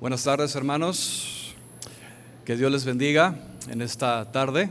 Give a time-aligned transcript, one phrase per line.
[0.00, 1.56] Buenas tardes hermanos,
[2.44, 3.34] que Dios les bendiga
[3.68, 4.70] en esta tarde.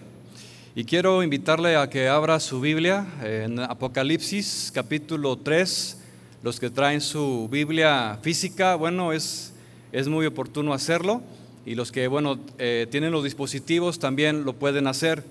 [0.74, 5.98] Y quiero invitarle a que abra su Biblia en Apocalipsis capítulo 3,
[6.44, 9.52] los que traen su Biblia física, bueno, es,
[9.92, 11.22] es muy oportuno hacerlo.
[11.66, 15.26] Y los que, bueno, eh, tienen los dispositivos también lo pueden hacer.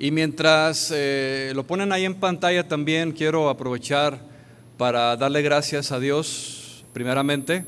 [0.00, 4.18] Y mientras eh, lo ponen ahí en pantalla también quiero aprovechar
[4.76, 7.64] para darle gracias a Dios primeramente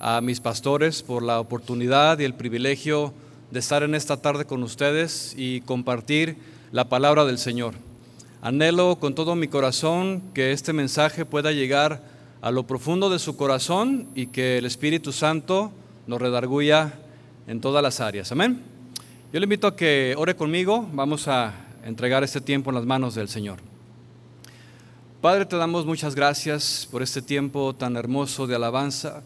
[0.00, 3.12] a mis pastores por la oportunidad y el privilegio
[3.50, 6.36] de estar en esta tarde con ustedes y compartir
[6.72, 7.74] la palabra del Señor.
[8.40, 12.02] Anhelo con todo mi corazón que este mensaje pueda llegar
[12.40, 15.70] a lo profundo de su corazón y que el Espíritu Santo
[16.06, 16.94] nos redarguya
[17.46, 18.32] en todas las áreas.
[18.32, 18.62] Amén.
[19.32, 20.88] Yo le invito a que ore conmigo.
[20.94, 21.52] Vamos a
[21.84, 23.58] entregar este tiempo en las manos del Señor.
[25.20, 29.22] Padre, te damos muchas gracias por este tiempo tan hermoso de alabanza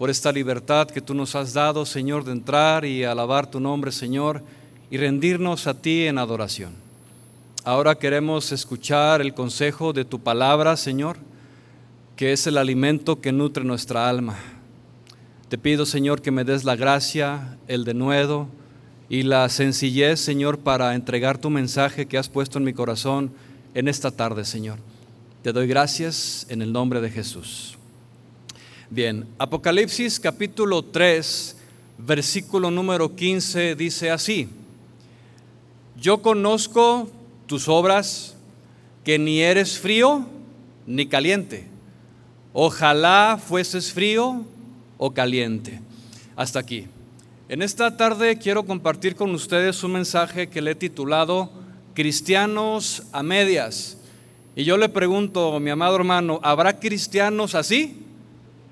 [0.00, 3.92] por esta libertad que tú nos has dado, Señor, de entrar y alabar tu nombre,
[3.92, 4.42] Señor,
[4.90, 6.72] y rendirnos a ti en adoración.
[7.64, 11.18] Ahora queremos escuchar el consejo de tu palabra, Señor,
[12.16, 14.38] que es el alimento que nutre nuestra alma.
[15.50, 18.48] Te pido, Señor, que me des la gracia, el denuedo
[19.10, 23.34] y la sencillez, Señor, para entregar tu mensaje que has puesto en mi corazón
[23.74, 24.78] en esta tarde, Señor.
[25.42, 27.76] Te doy gracias en el nombre de Jesús.
[28.92, 31.56] Bien, Apocalipsis capítulo 3,
[31.98, 34.48] versículo número 15 dice así,
[35.96, 37.08] yo conozco
[37.46, 38.34] tus obras,
[39.04, 40.26] que ni eres frío
[40.88, 41.68] ni caliente.
[42.52, 44.44] Ojalá fueses frío
[44.98, 45.80] o caliente.
[46.34, 46.88] Hasta aquí.
[47.48, 51.48] En esta tarde quiero compartir con ustedes un mensaje que le he titulado
[51.94, 53.98] Cristianos a medias.
[54.56, 58.08] Y yo le pregunto, mi amado hermano, ¿habrá cristianos así?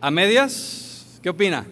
[0.00, 1.18] ¿A medias?
[1.22, 1.66] ¿Qué opina?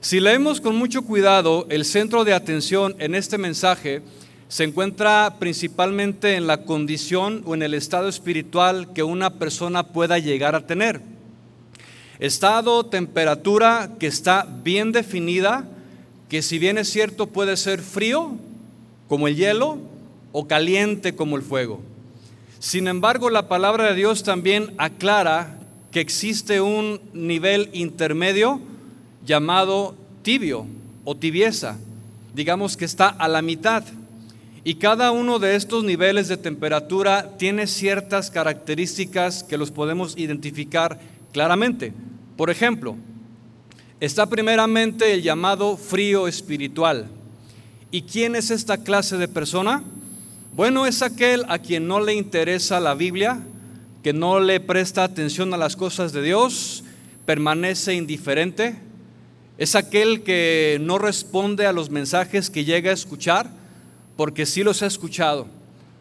[0.00, 4.02] Si leemos con mucho cuidado, el centro de atención en este mensaje
[4.48, 10.18] se encuentra principalmente en la condición o en el estado espiritual que una persona pueda
[10.18, 11.00] llegar a tener.
[12.18, 15.66] Estado, temperatura que está bien definida,
[16.28, 18.36] que si bien es cierto puede ser frío
[19.08, 19.78] como el hielo
[20.32, 21.80] o caliente como el fuego.
[22.58, 25.57] Sin embargo, la palabra de Dios también aclara
[26.00, 28.60] existe un nivel intermedio
[29.24, 30.66] llamado tibio
[31.04, 31.78] o tibieza,
[32.34, 33.84] digamos que está a la mitad.
[34.64, 41.00] Y cada uno de estos niveles de temperatura tiene ciertas características que los podemos identificar
[41.32, 41.92] claramente.
[42.36, 42.96] Por ejemplo,
[44.00, 47.06] está primeramente el llamado frío espiritual.
[47.90, 49.82] ¿Y quién es esta clase de persona?
[50.54, 53.40] Bueno, es aquel a quien no le interesa la Biblia,
[54.02, 56.84] que no le presta atención a las cosas de Dios,
[57.26, 58.76] permanece indiferente,
[59.58, 63.50] es aquel que no responde a los mensajes que llega a escuchar,
[64.16, 65.48] porque sí los ha escuchado.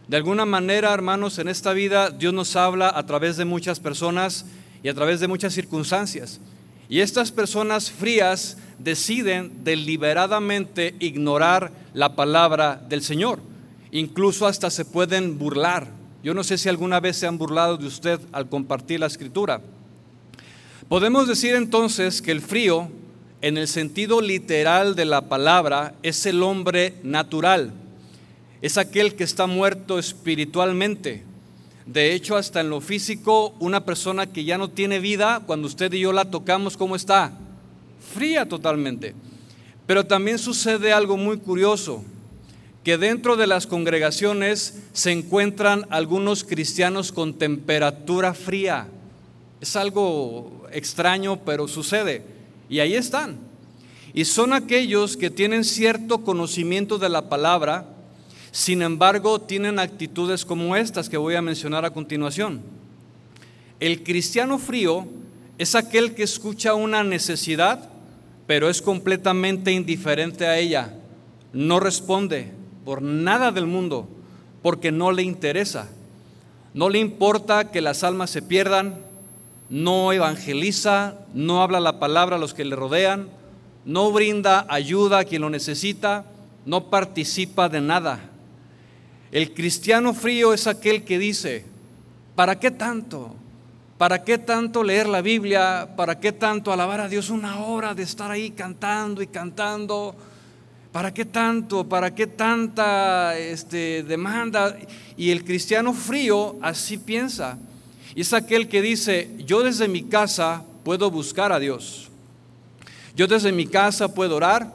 [0.08, 4.46] De alguna manera, hermanos, en esta vida Dios nos habla a través de muchas personas
[4.84, 6.40] y a través de muchas circunstancias.
[6.88, 13.40] Y estas personas frías deciden deliberadamente ignorar la palabra del Señor.
[13.91, 17.88] Incluso hasta se pueden burlar yo no sé si alguna vez se han burlado de
[17.88, 19.61] usted al compartir la escritura.
[20.89, 22.89] Podemos decir entonces que el frío,
[23.41, 27.72] en el sentido literal de la palabra, es el hombre natural.
[28.61, 31.23] Es aquel que está muerto espiritualmente.
[31.85, 35.94] De hecho, hasta en lo físico, una persona que ya no tiene vida, cuando usted
[35.94, 37.31] y yo la tocamos, ¿cómo está?
[38.13, 39.13] Fría totalmente.
[39.85, 42.03] Pero también sucede algo muy curioso
[42.87, 48.87] que dentro de las congregaciones se encuentran algunos cristianos con temperatura fría.
[49.59, 52.23] Es algo extraño, pero sucede.
[52.69, 53.39] Y ahí están.
[54.13, 57.89] Y son aquellos que tienen cierto conocimiento de la palabra,
[58.51, 62.61] sin embargo tienen actitudes como estas que voy a mencionar a continuación.
[63.81, 65.09] El cristiano frío
[65.57, 67.89] es aquel que escucha una necesidad,
[68.47, 70.93] pero es completamente indiferente a ella,
[71.51, 72.55] no responde,
[72.87, 74.07] por nada del mundo,
[74.61, 75.89] porque no le interesa.
[76.73, 79.01] No le importa que las almas se pierdan,
[79.69, 83.28] no evangeliza, no habla la palabra a los que le rodean,
[83.84, 86.23] no brinda ayuda a quien lo necesita,
[86.66, 88.22] no participa de nada.
[89.33, 91.66] El cristiano frío es aquel que dice,
[92.35, 93.35] ¿para qué tanto?
[93.97, 95.90] ¿Para qué tanto leer la Biblia?
[95.97, 100.16] ¿Para qué tanto alabar a Dios una hora de estar ahí cantando y cantando?
[100.91, 101.87] ¿Para qué tanto?
[101.87, 104.78] ¿Para qué tanta este, demanda?
[105.16, 107.57] Y el cristiano frío así piensa.
[108.16, 112.09] Y es aquel que dice, yo desde mi casa puedo buscar a Dios.
[113.16, 114.73] Yo desde mi casa puedo orar,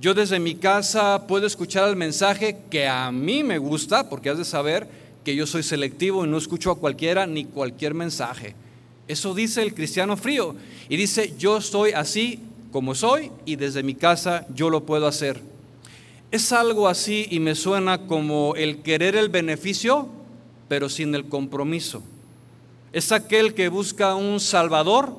[0.00, 4.38] yo desde mi casa puedo escuchar el mensaje que a mí me gusta, porque has
[4.38, 4.88] de saber
[5.24, 8.54] que yo soy selectivo y no escucho a cualquiera ni cualquier mensaje.
[9.08, 10.54] Eso dice el cristiano frío.
[10.88, 12.40] Y dice, yo soy así
[12.72, 15.40] como soy y desde mi casa yo lo puedo hacer.
[16.30, 20.08] Es algo así y me suena como el querer el beneficio,
[20.68, 22.02] pero sin el compromiso.
[22.92, 25.16] Es aquel que busca un salvador,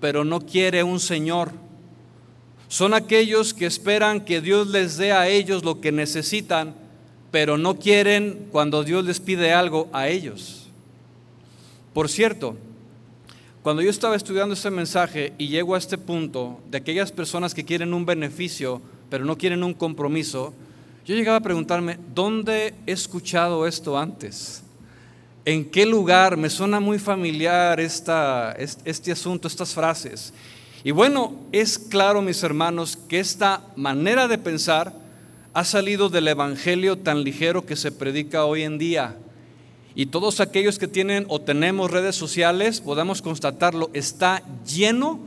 [0.00, 1.50] pero no quiere un Señor.
[2.68, 6.74] Son aquellos que esperan que Dios les dé a ellos lo que necesitan,
[7.30, 10.68] pero no quieren cuando Dios les pide algo a ellos.
[11.92, 12.56] Por cierto,
[13.66, 17.64] cuando yo estaba estudiando este mensaje y llego a este punto de aquellas personas que
[17.64, 18.80] quieren un beneficio,
[19.10, 20.54] pero no quieren un compromiso,
[21.04, 24.62] yo llegaba a preguntarme, ¿dónde he escuchado esto antes?
[25.44, 26.36] ¿En qué lugar?
[26.36, 30.32] Me suena muy familiar esta, este asunto, estas frases.
[30.84, 34.92] Y bueno, es claro, mis hermanos, que esta manera de pensar
[35.54, 39.16] ha salido del Evangelio tan ligero que se predica hoy en día.
[39.96, 45.18] Y todos aquellos que tienen o tenemos redes sociales, podemos constatarlo, está lleno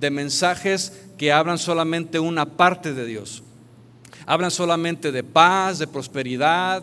[0.00, 3.42] de mensajes que hablan solamente una parte de Dios.
[4.24, 6.82] Hablan solamente de paz, de prosperidad,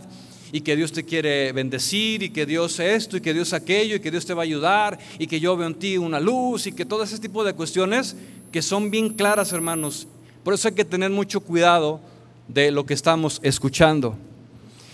[0.52, 4.00] y que Dios te quiere bendecir y que Dios esto y que Dios aquello y
[4.02, 6.74] que Dios te va a ayudar y que yo veo en ti una luz y
[6.74, 8.16] que todo ese tipo de cuestiones
[8.52, 10.08] que son bien claras, hermanos.
[10.44, 12.02] Por eso hay que tener mucho cuidado
[12.48, 14.16] de lo que estamos escuchando.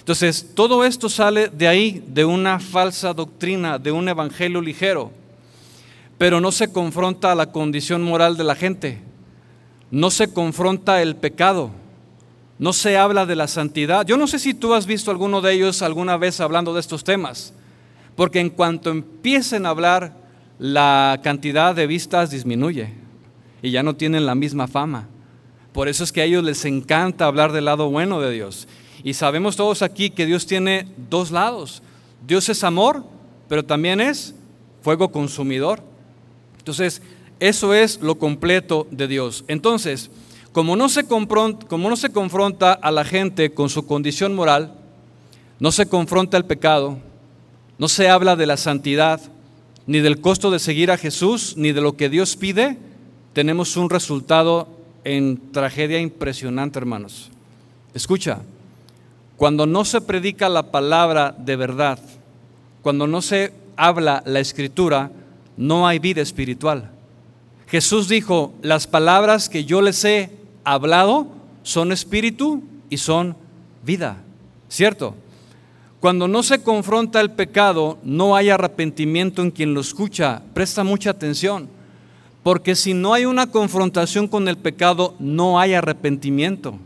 [0.08, 5.12] Entonces, todo esto sale de ahí, de una falsa doctrina, de un evangelio ligero,
[6.18, 9.02] pero no se confronta a la condición moral de la gente,
[9.92, 11.72] no se confronta el pecado
[12.60, 14.06] no se habla de la santidad.
[14.06, 17.04] Yo no sé si tú has visto alguno de ellos alguna vez hablando de estos
[17.04, 17.54] temas,
[18.16, 20.16] porque en cuanto empiecen a hablar,
[20.60, 22.92] la cantidad de vistas disminuye
[23.62, 25.08] y ya no tienen la misma fama.
[25.72, 28.68] Por eso es que a ellos les encanta hablar del lado bueno de Dios.
[29.04, 31.82] Y sabemos todos aquí que Dios tiene dos lados.
[32.26, 33.04] Dios es amor,
[33.48, 34.34] pero también es
[34.82, 35.82] fuego consumidor.
[36.58, 37.02] Entonces,
[37.40, 39.44] eso es lo completo de Dios.
[39.48, 40.10] Entonces,
[40.52, 44.74] como no, se como no se confronta a la gente con su condición moral,
[45.60, 46.98] no se confronta el pecado,
[47.78, 49.22] no se habla de la santidad,
[49.86, 52.78] ni del costo de seguir a Jesús, ni de lo que Dios pide,
[53.34, 54.68] tenemos un resultado
[55.04, 57.30] en tragedia impresionante, hermanos.
[57.94, 58.42] Escucha,
[59.38, 62.00] cuando no se predica la palabra de verdad,
[62.82, 65.12] cuando no se habla la escritura,
[65.56, 66.90] no hay vida espiritual.
[67.68, 70.32] Jesús dijo, las palabras que yo les he
[70.64, 71.28] hablado
[71.62, 73.36] son espíritu y son
[73.86, 74.18] vida,
[74.70, 75.14] ¿cierto?
[76.00, 80.42] Cuando no se confronta el pecado, no hay arrepentimiento en quien lo escucha.
[80.54, 81.70] Presta mucha atención,
[82.42, 86.80] porque si no hay una confrontación con el pecado, no hay arrepentimiento.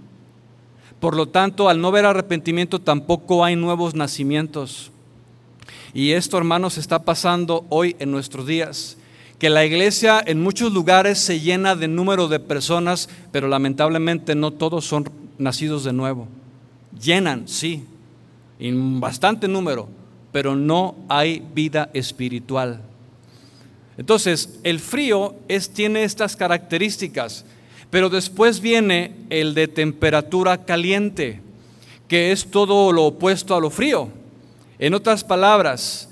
[1.01, 4.92] Por lo tanto, al no haber arrepentimiento, tampoco hay nuevos nacimientos.
[5.94, 8.98] Y esto, hermanos, está pasando hoy en nuestros días
[9.39, 14.51] que la iglesia en muchos lugares se llena de número de personas, pero lamentablemente no
[14.51, 15.09] todos son
[15.39, 16.27] nacidos de nuevo.
[17.01, 17.83] Llenan, sí,
[18.59, 19.89] en bastante número,
[20.31, 22.83] pero no hay vida espiritual.
[23.98, 27.44] Entonces, el frío es, tiene estas características,
[27.92, 31.42] pero después viene el de temperatura caliente,
[32.08, 34.10] que es todo lo opuesto a lo frío.
[34.80, 36.10] En otras palabras,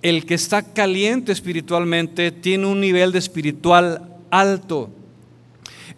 [0.00, 4.88] el que está caliente espiritualmente tiene un nivel de espiritual alto.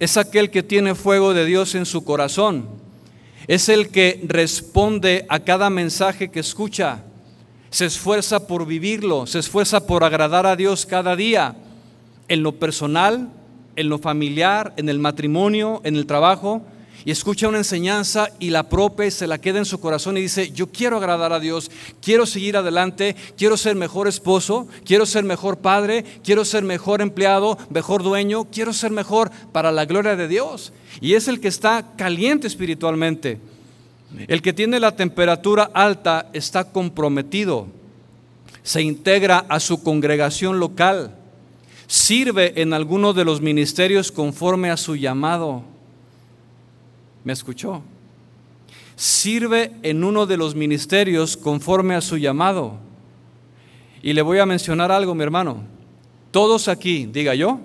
[0.01, 2.69] Es aquel que tiene fuego de Dios en su corazón.
[3.47, 7.05] Es el que responde a cada mensaje que escucha.
[7.71, 11.55] Se esfuerza por vivirlo, se esfuerza por agradar a Dios cada día,
[12.27, 13.29] en lo personal,
[13.81, 16.63] en lo familiar, en el matrimonio, en el trabajo
[17.05, 20.23] y escucha una enseñanza y la propia y se la queda en su corazón y
[20.23, 21.71] dice, yo quiero agradar a Dios,
[22.03, 27.59] quiero seguir adelante, quiero ser mejor esposo, quiero ser mejor padre, quiero ser mejor empleado,
[27.71, 30.73] mejor dueño, quiero ser mejor para la gloria de Dios.
[31.01, 33.39] Y es el que está caliente espiritualmente.
[34.27, 37.69] El que tiene la temperatura alta está comprometido,
[38.63, 41.15] se integra a su congregación local,
[41.91, 45.65] sirve en alguno de los ministerios conforme a su llamado
[47.25, 47.83] ¿Me escuchó?
[48.97, 52.79] Sirve en uno de los ministerios conforme a su llamado.
[54.03, 55.63] Y le voy a mencionar algo, mi hermano.
[56.31, 57.61] Todos aquí, diga yo,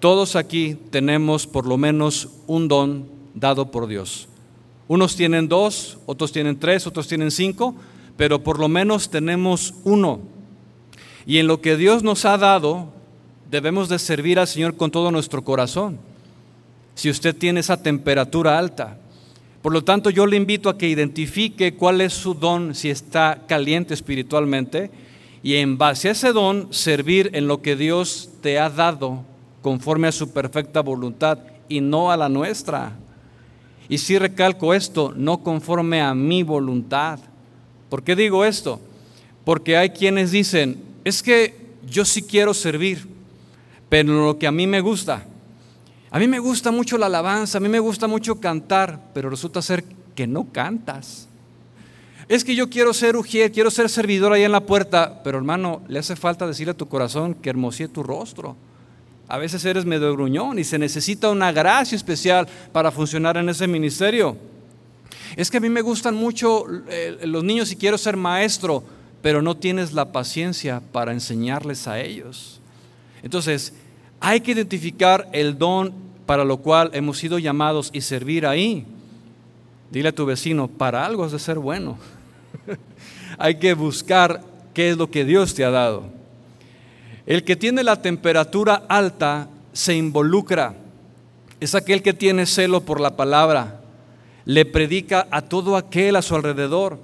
[0.00, 4.28] todos aquí tenemos por lo menos un don dado por Dios.
[4.88, 7.74] Unos tienen dos, otros tienen tres, otros tienen cinco,
[8.16, 10.20] pero por lo menos tenemos uno.
[11.24, 12.92] Y en lo que Dios nos ha dado,
[13.52, 15.98] debemos de servir al Señor con todo nuestro corazón.
[16.94, 18.98] si usted tiene esa temperatura alta.
[19.62, 23.44] Por lo tanto, yo le invito a que identifique cuál es su don, si está
[23.46, 24.90] caliente espiritualmente,
[25.42, 29.24] y en base a ese don servir en lo que Dios te ha dado
[29.62, 32.92] conforme a su perfecta voluntad y no a la nuestra.
[33.88, 37.18] Y si recalco esto, no conforme a mi voluntad.
[37.88, 38.80] ¿Por qué digo esto?
[39.44, 41.54] Porque hay quienes dicen, es que
[41.86, 43.11] yo sí quiero servir,
[43.92, 45.22] pero lo que a mí me gusta,
[46.10, 49.60] a mí me gusta mucho la alabanza, a mí me gusta mucho cantar, pero resulta
[49.60, 49.84] ser
[50.14, 51.28] que no cantas.
[52.26, 55.82] Es que yo quiero ser ujier, quiero ser servidor ahí en la puerta, pero hermano,
[55.88, 58.56] le hace falta decirle a tu corazón que hermosee tu rostro.
[59.28, 63.66] A veces eres medio gruñón y se necesita una gracia especial para funcionar en ese
[63.66, 64.38] ministerio.
[65.36, 68.84] Es que a mí me gustan mucho eh, los niños y quiero ser maestro,
[69.20, 72.58] pero no tienes la paciencia para enseñarles a ellos.
[73.22, 73.74] Entonces,
[74.22, 75.92] hay que identificar el don
[76.26, 78.86] para lo cual hemos sido llamados y servir ahí.
[79.90, 81.98] Dile a tu vecino, para algo has de ser bueno.
[83.38, 84.40] hay que buscar
[84.72, 86.04] qué es lo que Dios te ha dado.
[87.26, 90.76] El que tiene la temperatura alta se involucra.
[91.58, 93.80] Es aquel que tiene celo por la palabra.
[94.44, 96.96] Le predica a todo aquel a su alrededor.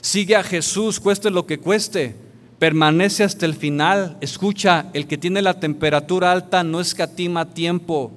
[0.00, 2.25] Sigue a Jesús, cueste lo que cueste.
[2.58, 4.16] Permanece hasta el final.
[4.20, 8.12] Escucha, el que tiene la temperatura alta no escatima tiempo,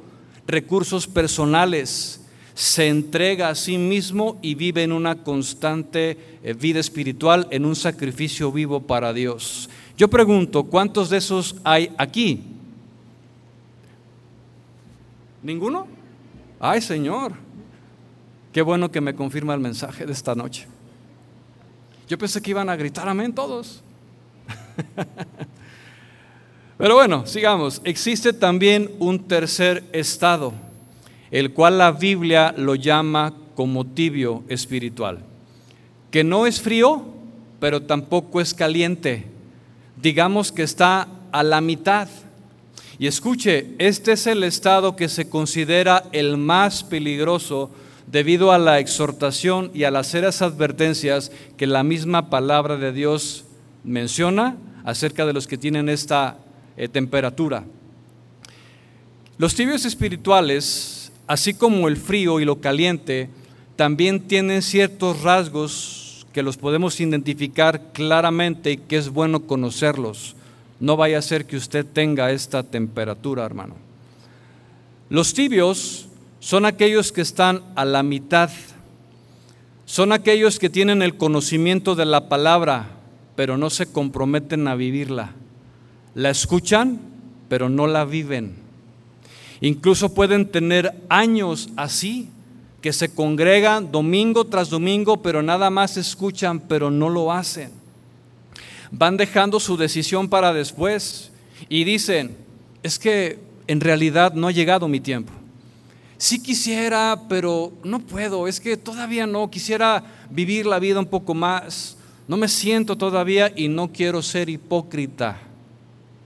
[0.48, 2.22] recursos personales.
[2.54, 7.76] Se entrega a sí mismo y vive en una constante eh, vida espiritual, en un
[7.76, 9.70] sacrificio vivo para Dios.
[9.98, 12.44] Yo pregunto, ¿cuántos de esos hay aquí?
[15.44, 15.88] ¿Ninguno?
[16.60, 17.34] Ay, Señor,
[18.52, 20.68] qué bueno que me confirma el mensaje de esta noche.
[22.08, 23.84] Yo pensé que iban a gritar amén todos.
[26.78, 27.82] Pero bueno, sigamos.
[27.84, 30.54] Existe también un tercer estado,
[31.32, 35.20] el cual la Biblia lo llama como tibio espiritual,
[36.12, 37.04] que no es frío,
[37.60, 39.26] pero tampoco es caliente
[40.02, 42.08] digamos que está a la mitad.
[42.98, 47.72] Y escuche, este es el estado que se considera el más peligroso
[48.08, 53.46] debido a la exhortación y a las serias advertencias que la misma palabra de Dios
[53.84, 54.58] menciona
[54.90, 56.38] acerca de los que tienen esta
[56.78, 57.64] eh, temperatura.
[59.38, 63.30] Los tibios espirituales, así como el frío y lo caliente,
[63.76, 70.36] también tienen ciertos rasgos que los podemos identificar claramente y que es bueno conocerlos.
[70.80, 73.76] No vaya a ser que usted tenga esta temperatura, hermano.
[75.10, 76.08] Los tibios
[76.40, 78.50] son aquellos que están a la mitad.
[79.86, 82.99] Son aquellos que tienen el conocimiento de la palabra,
[83.40, 85.32] pero no se comprometen a vivirla.
[86.14, 87.00] La escuchan,
[87.48, 88.58] pero no la viven.
[89.62, 92.28] Incluso pueden tener años así,
[92.82, 97.72] que se congregan domingo tras domingo, pero nada más escuchan, pero no lo hacen.
[98.92, 101.32] Van dejando su decisión para después
[101.70, 102.36] y dicen,
[102.84, 105.32] es que en realidad no ha llegado mi tiempo.
[106.18, 111.34] Sí quisiera, pero no puedo, es que todavía no, quisiera vivir la vida un poco
[111.34, 111.96] más,
[112.30, 115.40] no me siento todavía y no quiero ser hipócrita.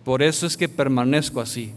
[0.03, 1.71] Por eso es que permanezco así.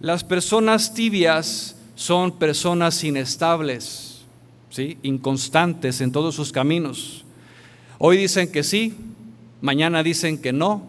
[0.00, 4.22] Las personas tibias son personas inestables,
[4.70, 4.96] ¿sí?
[5.02, 7.26] inconstantes en todos sus caminos.
[7.98, 8.94] Hoy dicen que sí,
[9.60, 10.86] mañana dicen que no,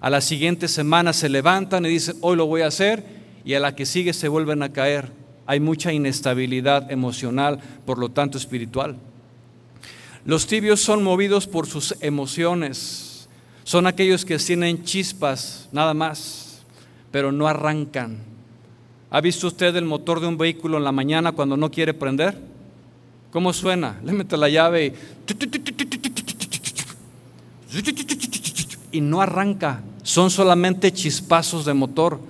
[0.00, 3.04] a la siguiente semana se levantan y dicen, hoy lo voy a hacer,
[3.44, 5.12] y a la que sigue se vuelven a caer.
[5.44, 8.96] Hay mucha inestabilidad emocional, por lo tanto espiritual.
[10.24, 13.28] Los tibios son movidos por sus emociones,
[13.64, 16.62] son aquellos que tienen chispas, nada más,
[17.10, 18.30] pero no arrancan
[19.12, 22.38] ¿Ha visto usted el motor de un vehículo en la mañana cuando no quiere prender?
[23.32, 23.98] ¿Cómo suena?
[24.04, 24.94] Le mete la llave
[28.92, 29.82] y, y no arranca.
[30.04, 32.20] Son solamente chispazos de motor.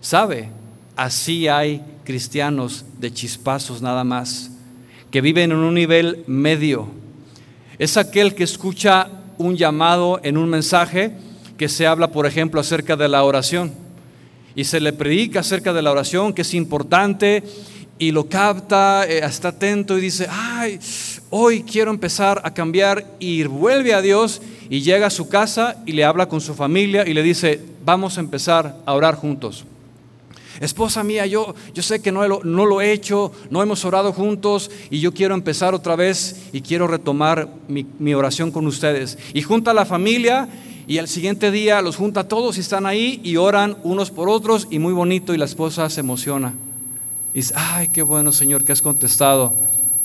[0.00, 0.48] ¿Sabe?
[0.94, 4.52] Así hay cristianos de chispazos nada más,
[5.10, 6.88] que viven en un nivel medio.
[7.80, 9.08] Es aquel que escucha
[9.38, 11.12] un llamado en un mensaje
[11.56, 13.72] que se habla, por ejemplo, acerca de la oración
[14.54, 17.42] y se le predica acerca de la oración, que es importante,
[17.98, 20.78] y lo capta, eh, está atento y dice, ay,
[21.30, 25.92] hoy quiero empezar a cambiar y vuelve a Dios y llega a su casa y
[25.92, 29.64] le habla con su familia y le dice, vamos a empezar a orar juntos.
[30.60, 34.12] Esposa mía, yo, yo sé que no lo, no lo he hecho, no hemos orado
[34.12, 39.18] juntos y yo quiero empezar otra vez y quiero retomar mi, mi oración con ustedes.
[39.32, 40.50] Y junta a la familia
[40.86, 44.28] y al siguiente día los junta a todos y están ahí y oran unos por
[44.28, 46.54] otros y muy bonito y la esposa se emociona.
[47.32, 49.54] Y dice, ay, qué bueno Señor que has contestado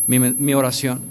[0.08, 1.02] mi, mi oración.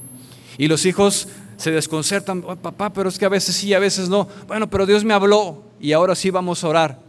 [0.56, 4.26] Y los hijos se desconcertan, papá, pero es que a veces sí, a veces no.
[4.46, 7.03] Bueno, pero Dios me habló y ahora sí vamos a orar.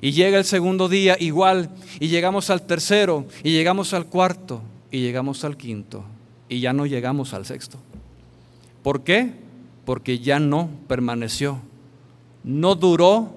[0.00, 5.00] Y llega el segundo día igual, y llegamos al tercero, y llegamos al cuarto, y
[5.00, 6.04] llegamos al quinto,
[6.48, 7.78] y ya no llegamos al sexto.
[8.82, 9.32] ¿Por qué?
[9.84, 11.60] Porque ya no permaneció.
[12.44, 13.32] No duró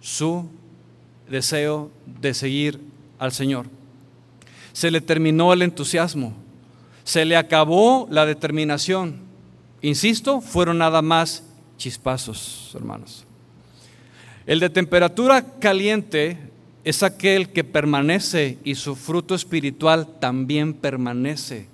[0.00, 0.46] su
[1.28, 2.80] deseo de seguir
[3.18, 3.66] al Señor.
[4.72, 6.32] Se le terminó el entusiasmo,
[7.04, 9.32] se le acabó la determinación
[9.82, 11.42] Insisto, fueron nada más
[11.76, 13.24] chispazos, hermanos.
[14.44, 16.36] El de temperatura caliente
[16.82, 21.68] es aquel que permanece y su fruto espiritual también permanece.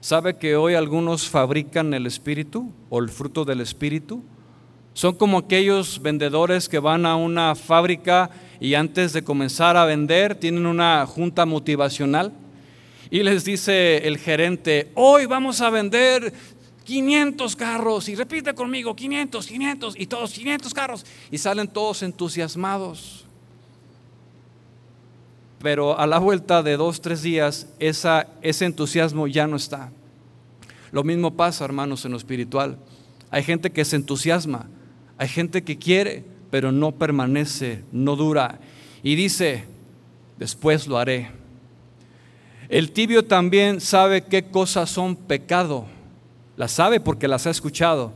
[0.00, 4.22] ¿Sabe que hoy algunos fabrican el espíritu o el fruto del espíritu?
[4.94, 10.36] Son como aquellos vendedores que van a una fábrica y antes de comenzar a vender
[10.36, 12.32] tienen una junta motivacional
[13.10, 16.32] y les dice el gerente, hoy vamos a vender
[16.88, 23.26] 500 carros y repite conmigo, 500, 500 y todos 500 carros y salen todos entusiasmados.
[25.60, 29.92] Pero a la vuelta de dos, tres días, ese entusiasmo ya no está.
[30.90, 32.78] Lo mismo pasa, hermanos, en lo espiritual.
[33.30, 34.66] Hay gente que se entusiasma,
[35.18, 38.60] hay gente que quiere, pero no permanece, no dura.
[39.02, 39.66] Y dice,
[40.38, 41.32] después lo haré.
[42.70, 45.97] El tibio también sabe qué cosas son pecado
[46.58, 48.12] las sabe porque las ha escuchado,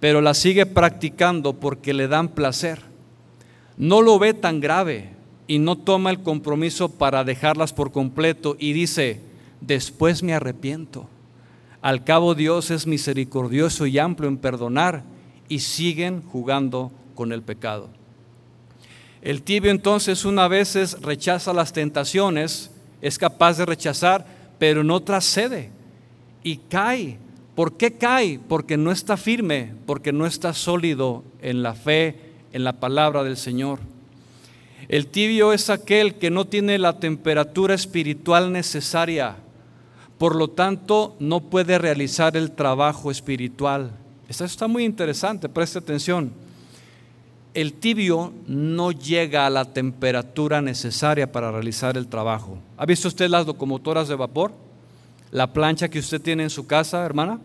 [0.00, 2.80] pero las sigue practicando porque le dan placer.
[3.76, 5.10] No lo ve tan grave
[5.46, 9.20] y no toma el compromiso para dejarlas por completo y dice,
[9.60, 11.08] después me arrepiento.
[11.80, 15.04] Al cabo Dios es misericordioso y amplio en perdonar
[15.48, 17.88] y siguen jugando con el pecado.
[19.22, 24.26] El tibio entonces una vez rechaza las tentaciones, es capaz de rechazar,
[24.58, 25.70] pero no trascede
[26.42, 27.18] y cae
[27.56, 28.38] ¿Por qué cae?
[28.38, 32.20] Porque no está firme, porque no está sólido en la fe,
[32.52, 33.78] en la palabra del Señor.
[34.88, 39.36] El tibio es aquel que no tiene la temperatura espiritual necesaria,
[40.18, 43.90] por lo tanto no puede realizar el trabajo espiritual.
[44.28, 46.32] Esto está muy interesante, preste atención.
[47.54, 52.58] El tibio no llega a la temperatura necesaria para realizar el trabajo.
[52.76, 54.65] ¿Ha visto usted las locomotoras de vapor?
[55.30, 57.40] La plancha que usted tiene en su casa, hermana,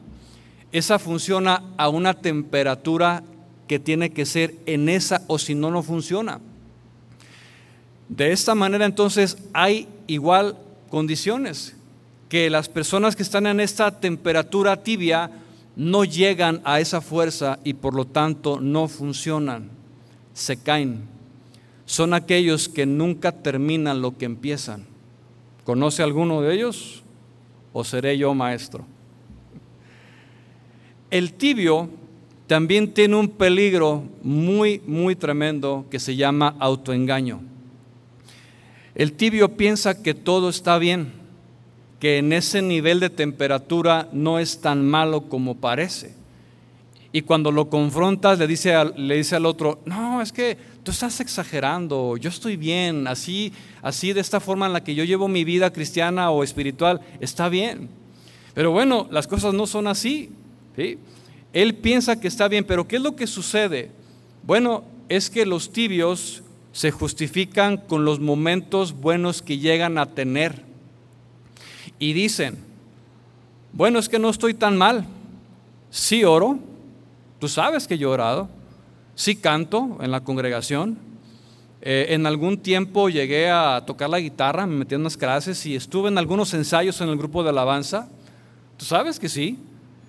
[0.72, 3.24] esa funciona a una temperatura
[3.68, 6.40] que tiene que ser en esa o si no, no funciona.
[8.10, 10.58] De esta manera entonces hay igual
[10.90, 11.76] condiciones,
[12.28, 15.32] que las personas que están en esta temperatura tibia
[15.76, 19.70] no llegan a esa fuerza y por lo tanto no funcionan,
[20.34, 21.08] se caen.
[21.86, 24.86] Son aquellos que nunca terminan lo que empiezan.
[25.64, 27.01] ¿Conoce alguno de ellos?
[27.74, 28.86] O seré yo maestro?
[31.10, 31.90] El tibio
[32.48, 37.42] también tiene un peligro muy, muy tremendo que se llama autoengaño.
[38.96, 41.14] El tibio piensa que todo está bien,
[42.00, 46.21] que en ese nivel de temperatura no es tan malo como parece.
[47.14, 50.92] Y cuando lo confrontas le dice, al, le dice al otro, no, es que tú
[50.92, 55.28] estás exagerando, yo estoy bien, así, así de esta forma en la que yo llevo
[55.28, 57.90] mi vida cristiana o espiritual, está bien.
[58.54, 60.30] Pero bueno, las cosas no son así.
[61.54, 63.92] Él piensa que está bien, pero ¿qué es lo que sucede?
[64.44, 70.64] Bueno, es que los tibios se justifican con los momentos buenos que llegan a tener.
[72.00, 72.58] Y dicen,
[73.74, 75.06] bueno, es que no estoy tan mal.
[75.90, 76.60] Sí oro,
[77.42, 78.62] tú sabes que yo he orado
[79.16, 80.98] Sí canto en la congregación.
[81.82, 85.76] Eh, en algún tiempo llegué a tocar la guitarra, me metí en unas clases y
[85.76, 88.10] estuve en algunos ensayos en el grupo de alabanza.
[88.78, 89.60] Tú sabes que sí.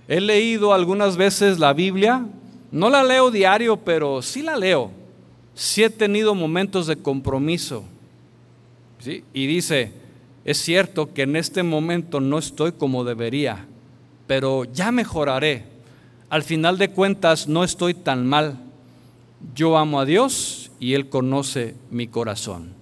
[0.08, 2.24] He leído algunas veces la Biblia.
[2.70, 4.90] No la leo diario, pero sí la leo.
[5.54, 7.84] Sí he tenido momentos de compromiso.
[8.98, 9.24] ¿Sí?
[9.34, 9.92] Y dice,
[10.44, 13.66] es cierto que en este momento no estoy como debería,
[14.26, 15.71] pero ya mejoraré.
[16.32, 18.58] Al final de cuentas no estoy tan mal
[19.54, 22.72] yo amo a Dios y Él conoce mi corazón.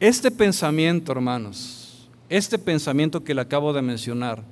[0.00, 4.42] Este pensamiento, hermanos, este pensamiento que le acabo de mencionar,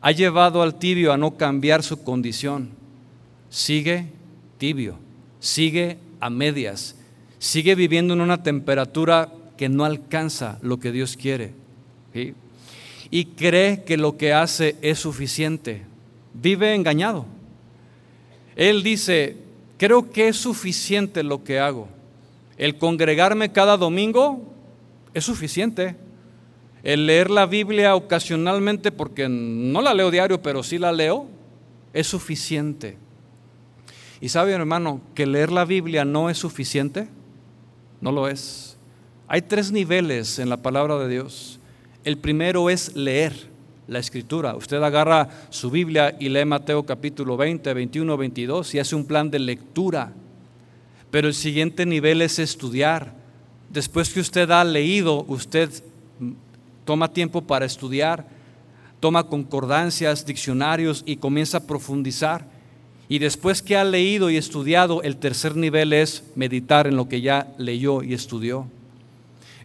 [0.00, 2.70] ha llevado al tibio a no cambiar su condición.
[3.50, 4.06] Sigue
[4.58, 4.96] tibio,
[5.40, 6.96] sigue a medias,
[7.38, 11.54] sigue viviendo en una temperatura que no alcanza lo que Dios quiere.
[13.10, 15.87] Y cree que lo que hace es suficiente.
[16.40, 17.26] Vive engañado.
[18.56, 19.36] Él dice,
[19.78, 21.88] Creo que es suficiente lo que hago.
[22.58, 24.42] El congregarme cada domingo
[25.14, 25.96] es suficiente.
[26.82, 31.26] el leer la Biblia ocasionalmente, porque no la leo diario, pero sí la leo,
[31.92, 32.96] es suficiente.
[34.20, 37.08] Y sabe, hermano, que leer la Biblia no es suficiente.
[38.00, 38.76] No lo es.
[39.26, 41.60] Hay tres niveles en la palabra de Dios.
[42.04, 43.48] El primero es leer
[43.88, 44.54] la escritura.
[44.54, 49.30] Usted agarra su Biblia y lee Mateo capítulo 20, 21, 22 y hace un plan
[49.30, 50.12] de lectura.
[51.10, 53.14] Pero el siguiente nivel es estudiar.
[53.70, 55.70] Después que usted ha leído, usted
[56.84, 58.26] toma tiempo para estudiar,
[59.00, 62.46] toma concordancias, diccionarios y comienza a profundizar.
[63.08, 67.22] Y después que ha leído y estudiado, el tercer nivel es meditar en lo que
[67.22, 68.66] ya leyó y estudió.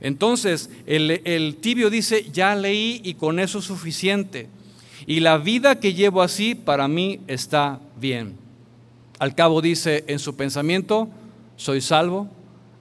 [0.04, 4.50] Entonces, el, tibio dice, ya leí y con eso es suficiente.
[5.08, 8.36] Y la vida que llevo así para mí está bien.
[9.18, 11.08] Al cabo dice en su pensamiento,
[11.56, 12.28] soy salvo,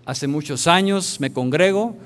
[0.04, 1.96] hace muchos años me congrego,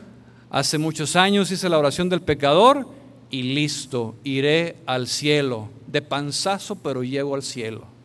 [0.50, 2.86] hace muchos años hice la oración del pecador
[3.30, 7.95] y listo, iré al cielo, de panzazo pero llego al cielo.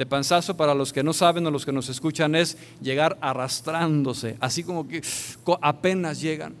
[0.00, 4.38] De panzazo, para los que no saben o los que nos escuchan, es llegar arrastrándose,
[4.40, 5.02] así como que
[5.60, 6.54] apenas llegan.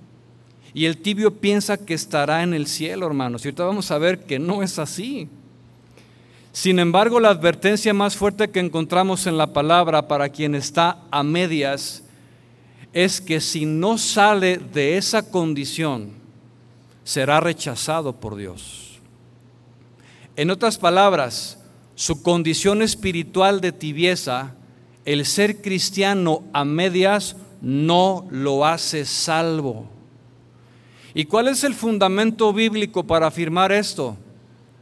[0.74, 3.42] Y el tibio piensa que estará en el cielo, hermanos.
[3.42, 5.26] Y ahorita vamos a ver que no es así.
[6.52, 11.22] Sin embargo, la advertencia más fuerte que encontramos en la palabra para quien está a
[11.22, 12.02] medias
[12.92, 16.10] es que si no sale de esa condición,
[17.04, 19.00] será rechazado por Dios.
[20.36, 21.56] En otras palabras,
[22.00, 24.54] su condición espiritual de tibieza,
[25.04, 29.84] el ser cristiano a medias no lo hace salvo.
[31.12, 34.16] ¿Y cuál es el fundamento bíblico para afirmar esto?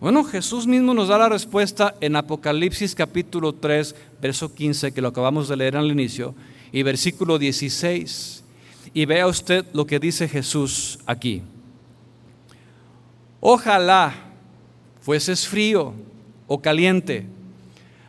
[0.01, 5.09] Bueno, Jesús mismo nos da la respuesta en Apocalipsis capítulo 3, verso 15, que lo
[5.09, 6.37] acabamos de leer al inicio,
[6.71, 8.45] y versículo 16.
[8.95, 11.43] Y vea usted lo que dice Jesús aquí.
[13.41, 14.15] Ojalá
[15.01, 16.07] fueses frío
[16.49, 17.27] o caliente,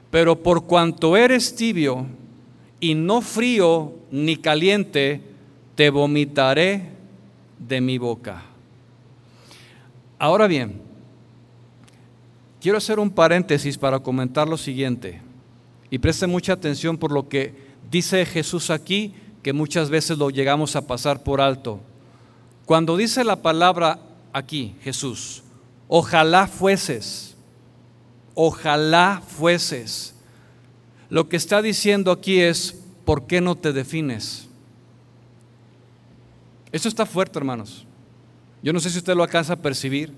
[0.09, 2.07] pero por cuanto eres tibio
[2.79, 5.21] y no frío ni caliente,
[5.75, 6.89] te vomitaré
[7.59, 8.41] de mi boca.
[10.17, 10.81] Ahora bien,
[12.59, 15.21] quiero hacer un paréntesis para comentar lo siguiente,
[15.91, 17.53] y preste mucha atención por lo que
[17.91, 21.79] dice Jesús aquí, que muchas veces lo llegamos a pasar por alto.
[22.65, 23.99] Cuando dice la palabra
[24.33, 25.43] aquí, Jesús,
[25.87, 27.28] ojalá fueses,
[28.41, 30.15] ojalá fueses.
[31.09, 32.73] Lo que está diciendo aquí es,
[33.03, 34.47] ¿por qué no te defines?
[36.71, 37.85] Eso está fuerte, hermanos.
[38.63, 40.13] Yo no sé si usted lo alcanza a percibir,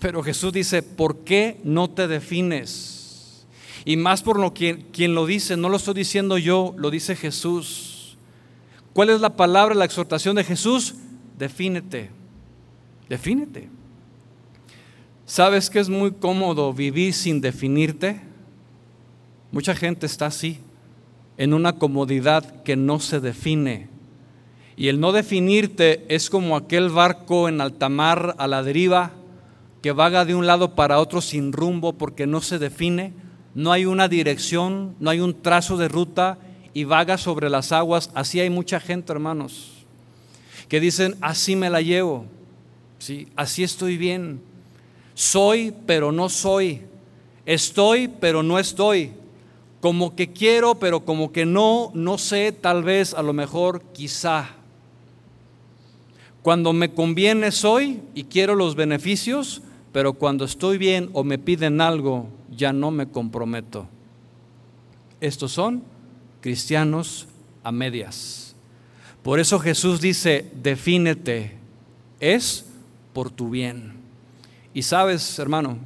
[0.00, 3.46] pero Jesús dice, ¿por qué no te defines?
[3.86, 7.16] Y más por lo que quien lo dice, no lo estoy diciendo yo, lo dice
[7.16, 8.18] Jesús.
[8.92, 10.96] ¿Cuál es la palabra, la exhortación de Jesús?
[11.38, 12.10] Defínete,
[13.08, 13.75] defínete.
[15.26, 18.20] ¿Sabes que es muy cómodo vivir sin definirte?
[19.50, 20.60] Mucha gente está así,
[21.36, 23.88] en una comodidad que no se define.
[24.76, 29.14] Y el no definirte es como aquel barco en alta mar a la deriva
[29.82, 33.12] que vaga de un lado para otro sin rumbo porque no se define,
[33.52, 36.38] no hay una dirección, no hay un trazo de ruta
[36.72, 38.10] y vaga sobre las aguas.
[38.14, 39.72] Así hay mucha gente, hermanos,
[40.68, 42.26] que dicen, así me la llevo,
[43.00, 43.26] ¿sí?
[43.34, 44.40] así estoy bien
[45.16, 46.82] soy, pero no soy.
[47.46, 49.12] Estoy, pero no estoy.
[49.80, 54.50] Como que quiero, pero como que no, no sé, tal vez, a lo mejor, quizá.
[56.42, 61.80] Cuando me conviene soy y quiero los beneficios, pero cuando estoy bien o me piden
[61.80, 63.88] algo, ya no me comprometo.
[65.20, 65.82] Estos son
[66.42, 67.26] cristianos
[67.64, 68.54] a medias.
[69.22, 71.56] Por eso Jesús dice, defínete,
[72.20, 72.66] es
[73.14, 74.05] por tu bien.
[74.76, 75.78] Y sabes, hermano,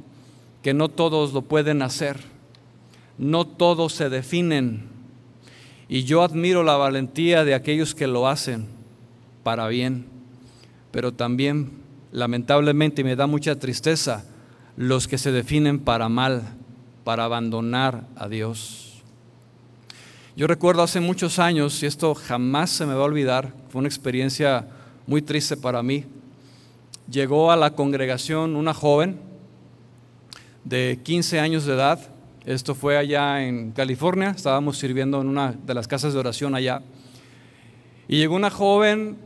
[0.61, 2.19] que no todos lo pueden hacer,
[3.17, 4.89] no todos se definen.
[5.87, 8.67] Y yo admiro la valentía de aquellos que lo hacen
[9.43, 10.07] para bien,
[10.91, 11.71] pero también,
[12.11, 14.25] lamentablemente, me da mucha tristeza
[14.75, 16.41] los que se definen para mal,
[17.05, 19.01] para abandonar a Dios.
[20.35, 23.87] Yo recuerdo hace muchos años, y esto jamás se me va a olvidar, fue una
[23.87, 24.67] experiencia
[25.07, 26.03] muy triste para mí
[27.09, 29.19] llegó a la congregación una joven
[30.63, 31.99] de 15 años de edad.
[32.45, 36.81] Esto fue allá en California, estábamos sirviendo en una de las casas de oración allá.
[38.07, 39.17] Y llegó una joven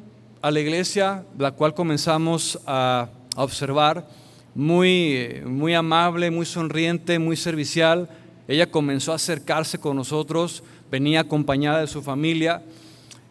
[0.41, 4.07] a la iglesia, la cual comenzamos a, observar,
[4.53, 8.07] muy, muy amable, muy sonriente, muy servicial.
[8.47, 12.61] Ella comenzó a acercarse con nosotros, venía acompañada de su familia.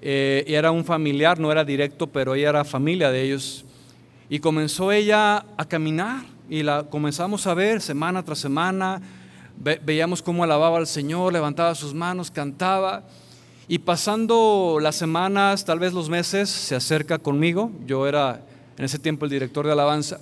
[0.02, 3.64] Eh, era un familiar, no era directo, pero ella era familia de ellos.
[4.28, 9.00] Y comenzó ella a caminar y la comenzamos a ver semana tras semana.
[9.56, 13.04] veíamos cómo alababa al Señor, levantaba sus manos, cantaba.
[13.66, 17.70] Y pasando las semanas, tal vez los meses, se acerca conmigo.
[17.86, 18.44] Yo era
[18.76, 20.20] en ese tiempo el director de alabanza.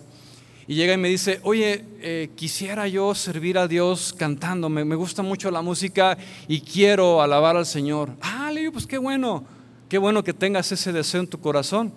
[0.66, 5.22] Y llega y me dice, oye, eh, quisiera yo servir a Dios cantando, me, gusta
[5.22, 8.10] mucho la música y quiero alabar al Señor.
[8.20, 9.44] Ah, le digo, pues qué bueno,
[9.88, 11.92] qué bueno que tengas ese deseo en tu corazón.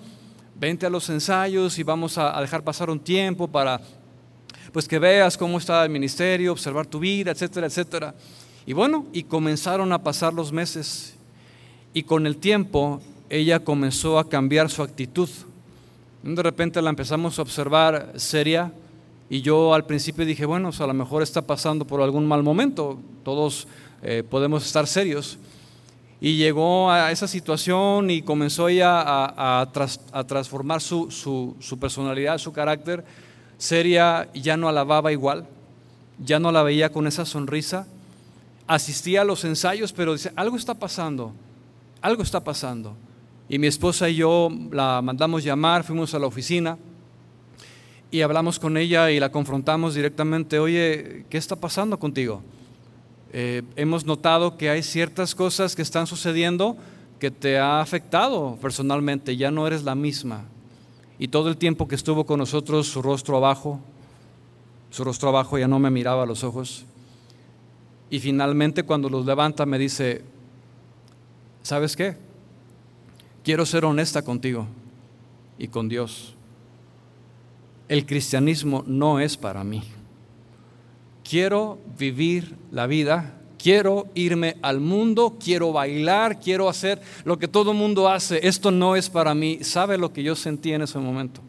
[0.58, 3.82] Vente a los ensayos y vamos a, dejar pasar un tiempo para
[4.72, 8.16] pues que veas cómo está el ministerio, observar tu vida, etcétera, etcétera.
[8.66, 11.16] Y bueno, y comenzaron a pasar los meses
[11.94, 15.30] y con el tiempo ella comenzó a cambiar su actitud.
[16.24, 18.72] De repente la empezamos a observar seria
[19.30, 22.98] y yo al principio dije, bueno, a lo mejor está pasando por algún mal momento,
[23.24, 23.68] todos
[24.04, 25.38] eh, podemos estar serios.
[26.26, 33.06] Y llegó a esa situación y comenzó ella a, transformar su, su, personalidad, su carácter.
[33.60, 35.46] Seria ya no alababa igual,
[36.18, 37.86] ya no la veía con esa sonrisa.
[38.66, 41.32] Asistía a los ensayos, pero dice, algo está pasando
[42.06, 42.96] algo está pasando.
[43.50, 46.78] Y mi esposa y yo la mandamos llamar, fuimos a la oficina
[48.12, 52.44] y hablamos con ella y la confrontamos directamente, oye, ¿qué está pasando contigo?
[53.38, 56.78] Eh, hemos notado que hay ciertas cosas que están sucediendo
[57.20, 60.46] que te ha afectado personalmente, ya no eres la misma.
[61.20, 63.82] Y todo el tiempo que estuvo con nosotros, su rostro abajo,
[64.90, 66.86] su rostro abajo ya no me miraba a los ojos.
[68.10, 70.22] Y finalmente cuando los levanta me dice,
[71.62, 72.16] ¿sabes qué?
[73.44, 74.66] Quiero ser honesta contigo
[75.58, 76.36] y con Dios.
[77.90, 79.84] El cristianismo no es para mí.
[81.28, 87.74] Quiero vivir la vida, quiero irme al mundo, quiero bailar, quiero hacer lo que todo
[87.74, 88.48] mundo hace.
[88.48, 89.60] Esto no es para mí.
[89.64, 91.42] ¿Sabe lo que yo sentí en ese momento?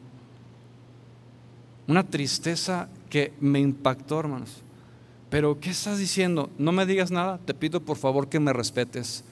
[1.86, 4.62] Una tristeza que me impactó, hermanos.
[5.28, 6.48] Pero, ¿qué estás diciendo?
[6.56, 9.24] No me digas nada, te pido por favor que me respetes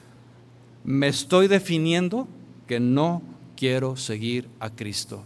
[0.84, 2.28] me estoy definiendo
[2.68, 3.22] que no
[3.56, 5.24] quiero seguir a Cristo.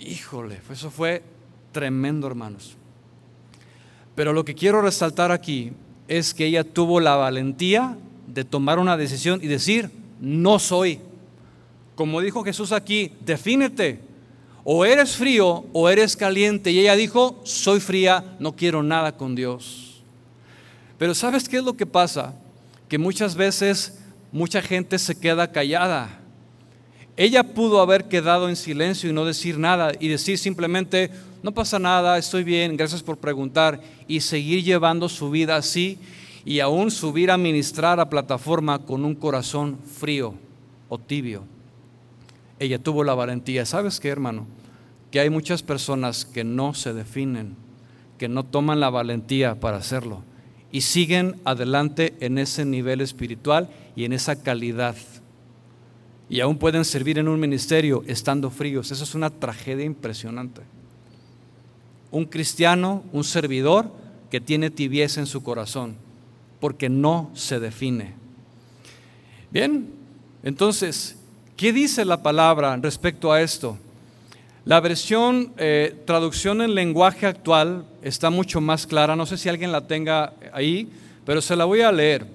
[0.00, 1.22] Híjole, eso fue
[1.70, 2.76] tremendo, hermanos.
[4.14, 5.72] Pero lo que quiero resaltar aquí
[6.08, 7.96] es que ella tuvo la valentía
[8.26, 11.00] de tomar una decisión y decir, no soy.
[11.94, 14.00] Como dijo Jesús aquí, defínete.
[14.64, 16.70] O eres frío o eres caliente.
[16.70, 20.02] Y ella dijo, soy fría, no quiero nada con Dios.
[20.98, 22.34] Pero ¿sabes qué es lo que pasa?
[22.92, 24.00] que muchas veces
[24.32, 26.20] mucha gente se queda callada.
[27.16, 31.10] Ella pudo haber quedado en silencio y no decir nada y decir simplemente,
[31.42, 35.98] no pasa nada, estoy bien, gracias por preguntar y seguir llevando su vida así
[36.44, 40.34] y aún subir a ministrar a plataforma con un corazón frío
[40.88, 41.44] o tibio.
[42.58, 43.66] Ella tuvo la valentía.
[43.66, 44.46] ¿Sabes qué, hermano?
[45.10, 47.56] Que hay muchas personas que no se definen,
[48.18, 50.22] que no toman la valentía para hacerlo
[50.72, 54.96] y siguen adelante en ese nivel espiritual y en esa calidad.
[56.32, 58.90] Y aún pueden servir en un ministerio estando fríos.
[58.90, 60.62] Eso es una tragedia impresionante.
[62.10, 63.92] Un cristiano, un servidor
[64.30, 65.94] que tiene tibieza en su corazón,
[66.58, 68.14] porque no se define.
[69.50, 69.90] Bien,
[70.42, 71.18] entonces,
[71.54, 73.76] ¿qué dice la palabra respecto a esto?
[74.64, 79.70] La versión eh, traducción en lenguaje actual está mucho más clara, no sé si alguien
[79.70, 80.88] la tenga ahí,
[81.26, 82.26] pero se la voy a leer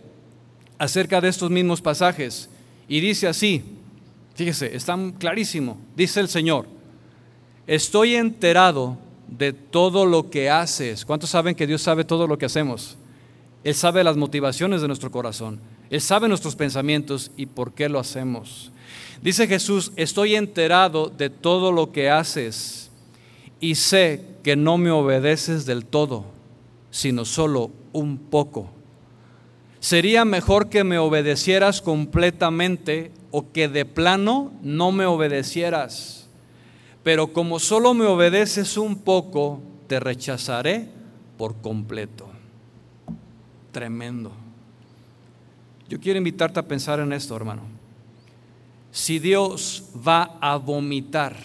[0.78, 2.48] acerca de estos mismos pasajes.
[2.88, 3.77] Y dice así,
[4.38, 6.68] fíjese, está clarísimo, dice el Señor,
[7.66, 11.04] estoy enterado de todo lo que haces.
[11.04, 12.98] ¿Cuántos saben que Dios sabe todo lo que hacemos?
[13.64, 18.00] Él sabe las motivaciones de nuestro corazón, Él sabe nuestros pensamientos y por qué lo
[18.00, 18.72] hacemos.
[19.24, 22.92] Dice Jesús, estoy enterado de todo lo que haces
[23.60, 26.26] y sé que no me obedeces del todo,
[26.92, 28.70] sino solo un poco.
[29.80, 36.28] Sería mejor que me obedecieras completamente o que de plano no me obedecieras.
[37.04, 40.90] Pero como solo me obedeces un poco, te rechazaré
[41.38, 42.28] por completo.
[43.72, 44.32] Tremendo.
[45.88, 47.78] Yo quiero invitarte a pensar en esto, hermano
[48.98, 51.36] si Dios va a vomitar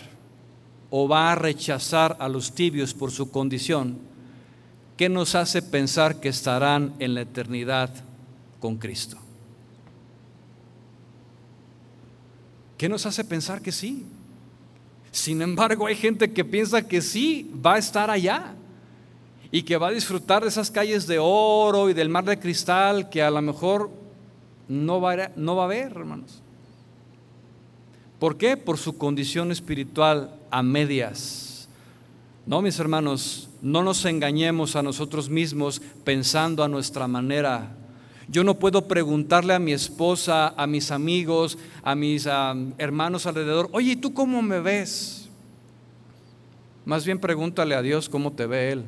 [0.88, 3.99] o va a rechazar a los tibios por su condición,
[4.97, 7.90] ¿qué nos hace pensar que estarán en la eternidad
[8.59, 9.18] con Cristo?
[12.83, 14.05] ¿Qué nos hace pensar que sí?
[15.12, 18.57] Sin embargo, hay gente que piensa que sí, va a estar allá
[19.53, 23.09] y que va a disfrutar de esas calles de oro y del mar de cristal
[23.09, 23.88] que a lo mejor
[24.66, 26.42] no va a, no va a haber, hermanos.
[28.18, 28.57] ¿Por qué?
[28.57, 31.68] Por su condición espiritual a medias.
[32.47, 37.77] No, mis hermanos, no nos engañemos a nosotros mismos pensando a nuestra manera.
[38.33, 42.27] Yo no puedo preguntarle a mi esposa, a mis amigos, a mis
[42.79, 45.29] hermanos alrededor, oye, ¿tú cómo me ves?
[46.87, 48.85] Más bien pregúntale a Dios cómo te ve Él.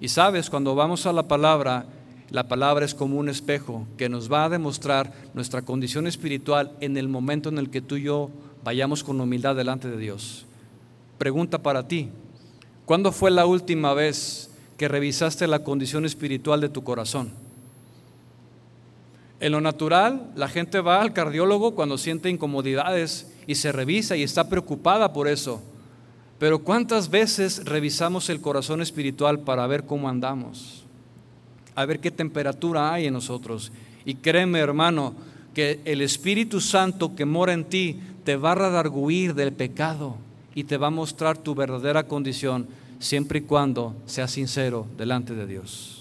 [0.00, 1.86] Y sabes, cuando vamos a la palabra,
[2.30, 6.96] la palabra es como un espejo que nos va a demostrar nuestra condición espiritual en
[6.96, 8.30] el momento en el que tú y yo
[8.62, 10.46] vayamos con humildad delante de Dios.
[11.18, 12.10] Pregunta para ti,
[12.84, 17.49] ¿cuándo fue la última vez que revisaste la condición espiritual de tu corazón?
[19.40, 24.22] En lo natural, la gente va al cardiólogo cuando siente incomodidades y se revisa y
[24.22, 25.62] está preocupada por eso.
[26.38, 30.84] Pero ¿cuántas veces revisamos el corazón espiritual para ver cómo andamos?
[31.74, 33.72] a ver qué temperatura hay en nosotros.
[34.04, 35.14] Y créeme, hermano,
[35.54, 40.16] que el Espíritu Santo que mora en ti te va a redarguir del pecado
[40.54, 45.46] y te va a mostrar tu verdadera condición siempre y cuando seas sincero delante de
[45.46, 45.99] Dios.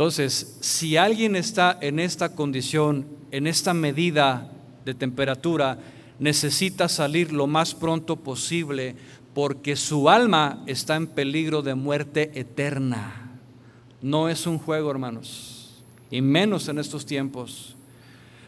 [0.00, 4.50] Entonces, si alguien está en esta condición, en esta medida
[4.86, 5.78] de temperatura,
[6.18, 8.96] necesita salir lo más pronto posible
[9.34, 13.30] porque su alma está en peligro de muerte eterna.
[14.00, 17.76] No es un juego, hermanos, y menos en estos tiempos.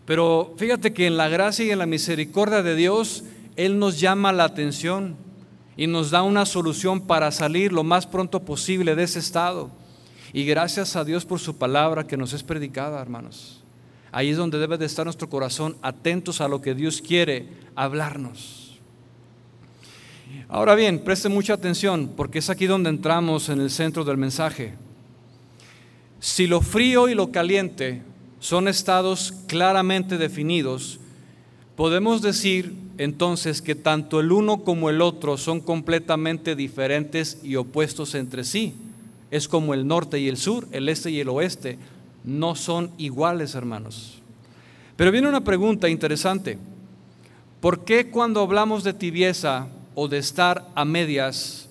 [0.07, 3.25] Pero fíjate que en la gracia y en la misericordia de Dios,
[3.57, 5.17] Él nos llama la atención
[5.77, 9.82] y nos da una solución para salir lo más pronto posible de ese estado.
[10.33, 13.63] Y gracias a Dios por su palabra que nos es predicada, hermanos.
[14.11, 18.79] Ahí es donde debe de estar nuestro corazón, atentos a lo que Dios quiere hablarnos.
[20.49, 24.75] Ahora bien, preste mucha atención porque es aquí donde entramos en el centro del mensaje.
[26.21, 28.03] Si lo frío y lo caliente
[28.39, 31.01] son estados claramente definidos,
[31.77, 38.15] podemos decir entonces que tanto el uno como el otro son completamente diferentes y opuestos
[38.15, 38.75] entre sí.
[39.33, 41.79] Es como el norte y el sur, el este y el oeste.
[42.23, 44.21] No son iguales, hermanos.
[44.95, 46.59] Pero viene una pregunta interesante.
[47.63, 51.71] ¿Por qué cuando hablamos de tibieza o de estar a medias,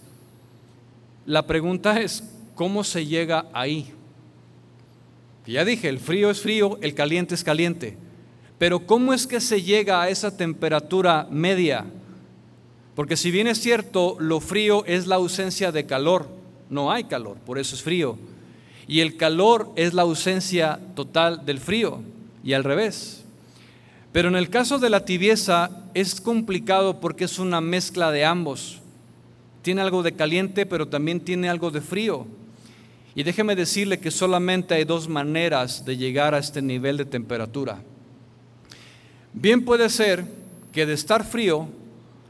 [1.28, 2.24] la pregunta es,
[2.56, 3.93] ¿cómo se llega ahí?
[5.45, 7.95] ya dije, el frío es frío, el caliente es caliente.
[8.58, 11.86] Pero ¿cómo es que se llega a esa temperatura media?
[12.95, 16.40] Porque si bien es cierto, lo frío es la ausencia de calor,
[16.72, 18.18] no hay calor, por eso es frío.
[18.88, 22.02] Y el calor es la ausencia total del frío,
[22.44, 23.24] y al revés.
[24.12, 28.80] Pero en el caso de la tibieza es complicado porque es una mezcla de ambos.
[29.62, 32.26] Tiene algo de caliente, pero también tiene algo de frío.
[33.16, 37.82] Y déjeme decirle que solamente hay dos maneras de llegar a este nivel de temperatura.
[39.34, 40.26] Bien puede ser
[40.72, 41.68] que de estar frío,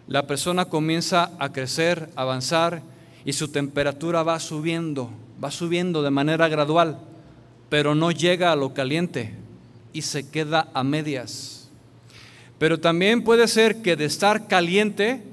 [0.08, 2.82] la persona comienza a crecer, avanzar
[3.26, 5.10] y su temperatura va subiendo,
[5.44, 7.00] va subiendo de manera gradual,
[7.70, 9.36] pero no llega a lo caliente
[9.94, 11.70] y se queda a medias.
[12.58, 15.24] Pero también puede ser que de estar caliente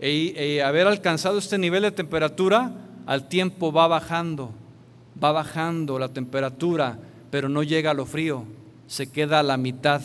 [0.00, 2.72] y e, e haber alcanzado este nivel de temperatura,
[3.06, 4.54] al tiempo va bajando
[5.22, 6.98] va bajando la temperatura,
[7.30, 8.44] pero no llega a lo frío,
[8.86, 10.00] se queda a la mitad,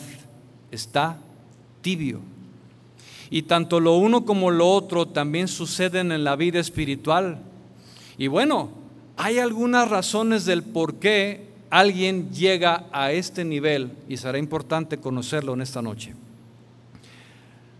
[0.70, 1.18] está
[1.80, 2.20] tibio.
[3.30, 7.38] Y tanto lo uno como lo otro también suceden en la vida espiritual.
[8.18, 8.70] Y bueno,
[9.16, 15.54] hay algunas razones del por qué alguien llega a este nivel y será importante conocerlo
[15.54, 16.14] en esta noche.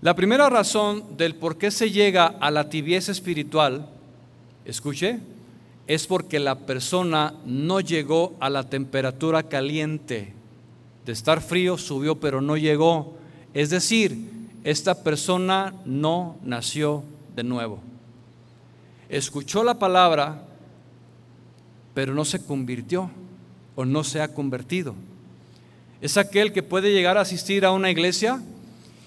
[0.02, 3.88] La primera razón del por qué se llega a la tibieza espiritual,
[4.64, 5.20] escuche,
[5.86, 10.32] es porque la persona no llegó a la temperatura caliente.
[11.04, 13.16] De estar frío subió, pero no llegó.
[13.54, 14.18] Es decir,
[14.66, 17.04] esta persona no nació
[17.36, 17.78] de nuevo.
[19.08, 20.42] Escuchó la palabra,
[21.94, 23.08] pero no se convirtió
[23.76, 24.96] o no se ha convertido.
[26.00, 28.42] Es aquel que puede llegar a asistir a una iglesia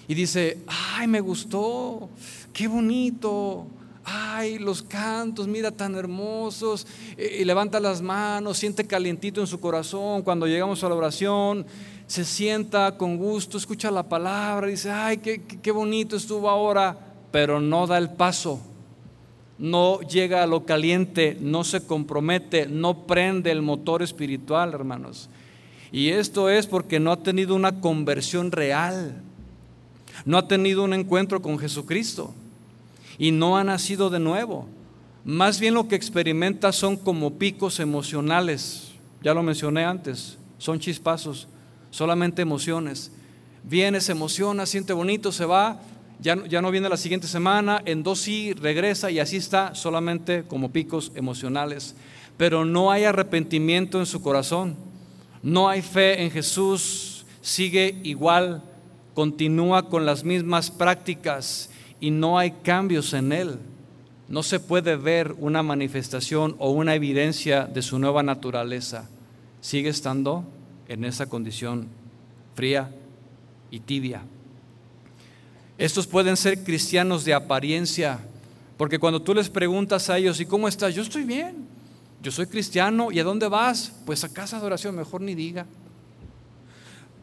[0.08, 2.08] y dice, ay, me gustó,
[2.54, 3.66] qué bonito,
[4.02, 6.86] ay, los cantos, mira tan hermosos,
[7.18, 11.66] y levanta las manos, siente calientito en su corazón cuando llegamos a la oración,
[12.10, 16.98] se sienta con gusto, escucha la palabra, dice, ay, qué, qué bonito estuvo ahora,
[17.30, 18.60] pero no da el paso,
[19.60, 25.28] no llega a lo caliente, no se compromete, no prende el motor espiritual, hermanos.
[25.92, 29.22] Y esto es porque no ha tenido una conversión real,
[30.24, 32.34] no ha tenido un encuentro con Jesucristo
[33.18, 34.66] y no ha nacido de nuevo.
[35.24, 38.94] Más bien lo que experimenta son como picos emocionales.
[39.22, 41.46] Ya lo mencioné antes, son chispazos,
[41.90, 43.12] solamente emociones.
[43.62, 45.80] Viene, se emociona, siente bonito, se va,
[46.20, 50.44] ya, ya no viene la siguiente semana, en dos sí regresa y así está, solamente
[50.44, 51.94] como picos emocionales.
[52.36, 54.76] Pero no hay arrepentimiento en su corazón,
[55.42, 58.62] no hay fe en Jesús, sigue igual,
[59.14, 61.70] continúa con las mismas prácticas
[62.00, 63.58] y no hay cambios en él.
[64.28, 69.08] No se puede ver una manifestación o una evidencia de su nueva naturaleza.
[69.60, 70.44] Sigue estando
[70.90, 71.86] en esa condición
[72.56, 72.90] fría
[73.70, 74.22] y tibia.
[75.78, 78.18] Estos pueden ser cristianos de apariencia,
[78.76, 80.92] porque cuando tú les preguntas a ellos, ¿y cómo estás?
[80.92, 81.68] Yo estoy bien,
[82.20, 83.92] yo soy cristiano, ¿y a dónde vas?
[84.04, 85.64] Pues a casa de oración, mejor ni diga.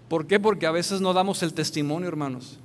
[0.07, 0.39] ¿Por qué?
[0.39, 2.59] Porque a veces no damos el testimonio, hermanos.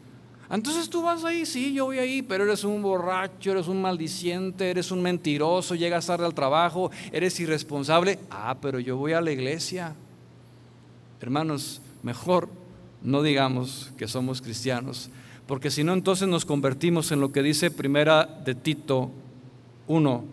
[0.49, 4.71] Entonces tú vas ahí, sí, yo voy ahí, pero eres un borracho, eres un maldiciente,
[4.71, 8.21] eres un mentiroso, llegas tarde al trabajo, eres irresponsable.
[8.31, 9.97] Ah, pero yo voy a la iglesia.
[11.23, 12.49] Hermanos, mejor
[13.01, 15.09] no digamos que somos cristianos,
[15.47, 19.09] porque si no entonces nos convertimos en lo que dice primera de Tito
[19.87, 20.25] 1,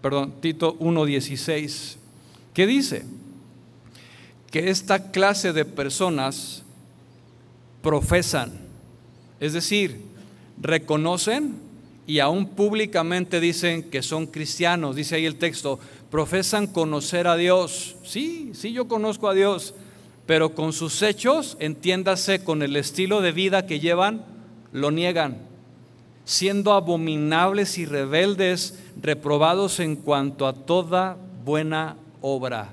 [0.00, 1.96] perdón, Tito 1:16.
[2.54, 3.04] ¿Qué dice?
[4.50, 6.62] Que esta clase de personas
[7.82, 8.52] profesan,
[9.38, 10.00] es decir,
[10.60, 11.56] reconocen
[12.06, 15.78] y aún públicamente dicen que son cristianos, dice ahí el texto,
[16.10, 17.96] profesan conocer a Dios.
[18.02, 19.74] Sí, sí, yo conozco a Dios
[20.30, 24.24] pero con sus hechos, entiéndase con el estilo de vida que llevan,
[24.70, 25.38] lo niegan,
[26.24, 32.72] siendo abominables y rebeldes, reprobados en cuanto a toda buena obra.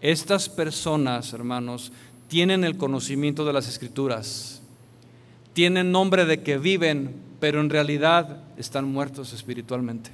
[0.00, 1.92] Estas personas, hermanos,
[2.26, 4.60] tienen el conocimiento de las escrituras,
[5.52, 10.10] tienen nombre de que viven, pero en realidad están muertos espiritualmente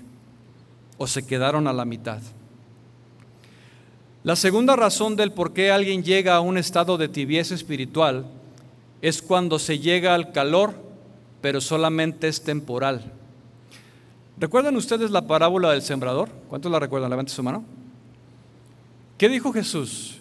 [0.98, 2.20] o se quedaron a la mitad.
[4.22, 8.26] La segunda razón del por qué alguien llega a un estado de tibieza espiritual
[9.00, 10.74] es cuando se llega al calor,
[11.40, 13.12] pero solamente es temporal.
[14.36, 16.28] ¿Recuerdan ustedes la parábola del sembrador?
[16.48, 17.08] ¿Cuántos la recuerdan?
[17.08, 17.64] Levante su mano.
[19.16, 20.18] ¿Qué dijo Jesús?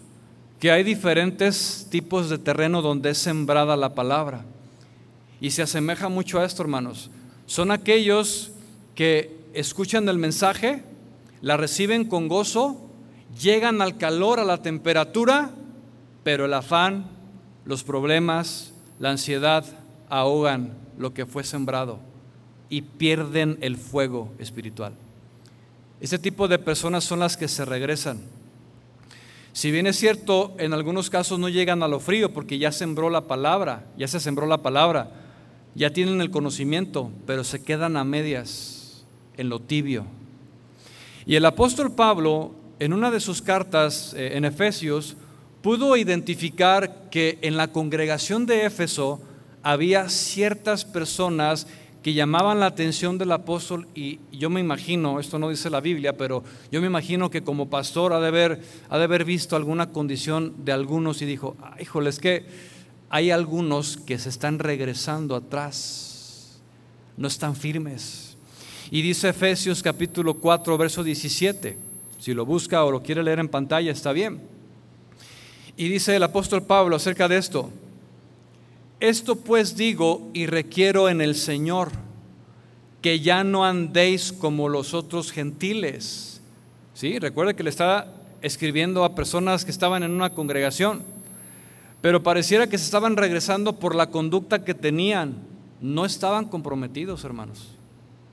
[0.61, 4.45] Que hay diferentes tipos de terreno donde es sembrada la palabra.
[5.41, 7.09] Y se asemeja mucho a esto, hermanos.
[7.47, 8.51] Son aquellos
[8.95, 10.83] que escuchan el mensaje,
[11.41, 12.88] la reciben con gozo,
[13.39, 15.51] llegan al calor, a la temperatura,
[16.23, 17.07] pero el afán,
[17.65, 19.65] los problemas, la ansiedad
[20.09, 21.99] ahogan lo que fue sembrado
[22.69, 24.93] y pierden el fuego espiritual.
[26.01, 28.19] Ese tipo de personas son las que se regresan.
[29.53, 33.09] Si bien es cierto, en algunos casos no llegan a lo frío porque ya sembró
[33.09, 35.11] la palabra, ya se sembró la palabra,
[35.75, 39.03] ya tienen el conocimiento, pero se quedan a medias
[39.37, 40.05] en lo tibio.
[41.25, 45.17] Y el apóstol Pablo en una de sus cartas eh, en Efesios,
[45.61, 49.21] pudo identificar que en la congregación de Éfeso
[49.61, 51.67] había ciertas personas
[52.01, 56.15] que llamaban la atención del apóstol y yo me imagino, esto no dice la Biblia,
[56.15, 59.91] pero yo me imagino que como pastor ha de haber, ha de haber visto alguna
[59.91, 62.45] condición de algunos y dijo, híjole, es que
[63.09, 66.61] hay algunos que se están regresando atrás,
[67.17, 68.37] no están firmes.
[68.91, 71.88] Y dice Efesios capítulo 4, verso 17.
[72.19, 74.41] Si lo busca o lo quiere leer en pantalla, está bien.
[75.77, 77.71] Y dice el apóstol Pablo acerca de esto,
[78.99, 81.91] esto pues digo y requiero en el Señor,
[83.01, 86.41] que ya no andéis como los otros gentiles.
[86.93, 87.17] ¿Sí?
[87.17, 91.03] Recuerde que le está escribiendo a personas que estaban en una congregación,
[92.01, 95.35] pero pareciera que se estaban regresando por la conducta que tenían.
[95.79, 97.69] No estaban comprometidos, hermanos.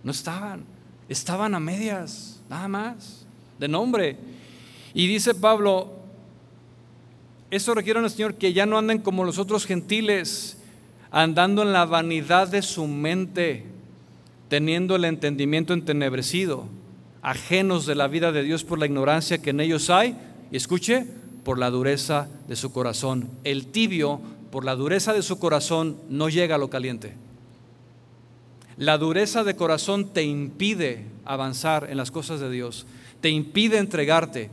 [0.03, 0.65] No estaban.
[1.09, 3.26] Estaban a medias, nada más
[3.59, 4.17] de nombre.
[4.95, 5.93] Y dice Pablo,
[7.51, 10.59] eso requiere al Señor que ya no anden como los otros gentiles,
[11.11, 13.65] andando en la vanidad de su mente,
[14.49, 16.67] teniendo el entendimiento entenebrecido,
[17.23, 20.17] ajenos de la vida de Dios por la ignorancia que en ellos hay,
[20.51, 21.07] y escuche,
[21.45, 23.31] por la dureza de su corazón.
[23.45, 27.15] El tibio, por la dureza de su corazón, no llega a lo caliente.
[28.77, 32.87] La dureza de corazón te impide avanzar en las cosas de Dios
[33.27, 34.51] te impide entregarte.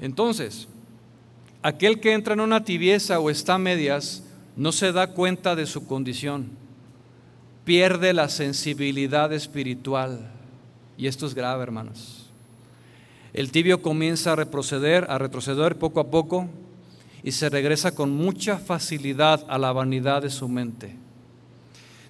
[0.00, 0.66] Entonces,
[1.62, 4.24] aquel que entra en una tibieza o está a medias
[4.56, 6.50] no se da cuenta de su condición,
[7.64, 10.28] pierde la sensibilidad espiritual.
[10.98, 12.30] Y esto es grave, hermanos.
[13.32, 16.48] El tibio comienza a retroceder, a retroceder poco a poco
[17.22, 20.96] y se regresa con mucha facilidad a la vanidad de su mente.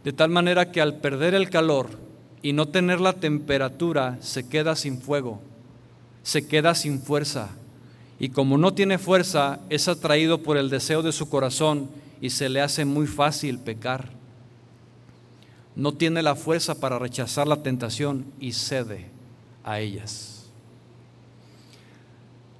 [0.03, 2.06] De tal manera que al perder el calor,
[2.47, 5.41] y no tener la temperatura, se queda sin fuego,
[6.23, 7.49] se queda sin fuerza
[8.21, 11.91] y como no tiene fuerza, es atraído por el deseo de su corazón
[12.21, 14.11] y se le hace muy fácil pecar.
[15.75, 19.07] No tiene la fuerza para rechazar la tentación y cede
[19.65, 20.47] a ellas.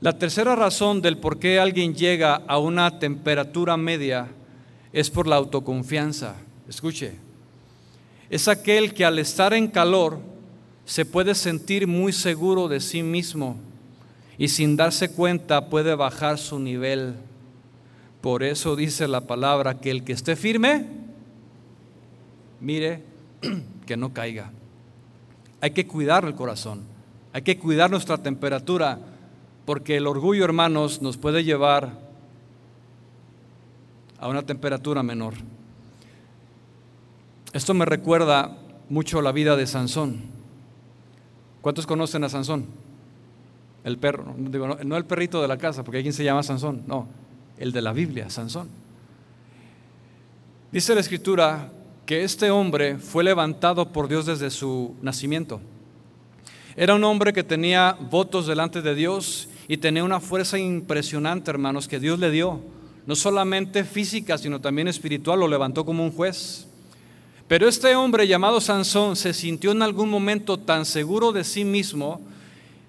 [0.01, 4.27] La tercera razón del por qué alguien llega a una temperatura media
[4.93, 6.35] es por la autoconfianza.
[6.69, 7.25] Escuche,
[8.31, 10.19] es aquel que al estar en calor
[10.85, 13.57] se puede sentir muy seguro de sí mismo
[14.39, 17.15] y sin darse cuenta puede bajar su nivel.
[18.21, 20.87] Por eso dice la palabra que el que esté firme,
[22.61, 23.03] mire
[23.87, 24.51] que no caiga.
[25.61, 26.83] Hay que cuidar el corazón,
[27.33, 28.99] hay que cuidar nuestra temperatura,
[29.65, 31.99] porque el orgullo, hermanos, nos puede llevar
[34.19, 35.35] a una temperatura menor.
[37.57, 38.55] Esto me recuerda
[38.91, 40.21] mucho la vida de Sansón.
[41.63, 42.67] ¿Cuántos conocen a Sansón?
[43.83, 46.83] El perro, no, no el perrito de la casa, porque hay quien se llama Sansón,
[46.87, 47.09] no,
[47.57, 48.69] el de la Biblia, Sansón.
[50.71, 51.73] Dice la escritura
[52.05, 55.63] que este hombre fue levantado por Dios desde su nacimiento.
[56.77, 61.89] Era un hombre que tenía votos delante de Dios y tenía una fuerza impresionante, hermanos,
[61.89, 62.61] que Dios le dio.
[63.07, 66.67] No solamente física, sino también espiritual, lo levantó como un juez.
[67.49, 72.21] Pero este hombre llamado Sansón se sintió en algún momento tan seguro de sí mismo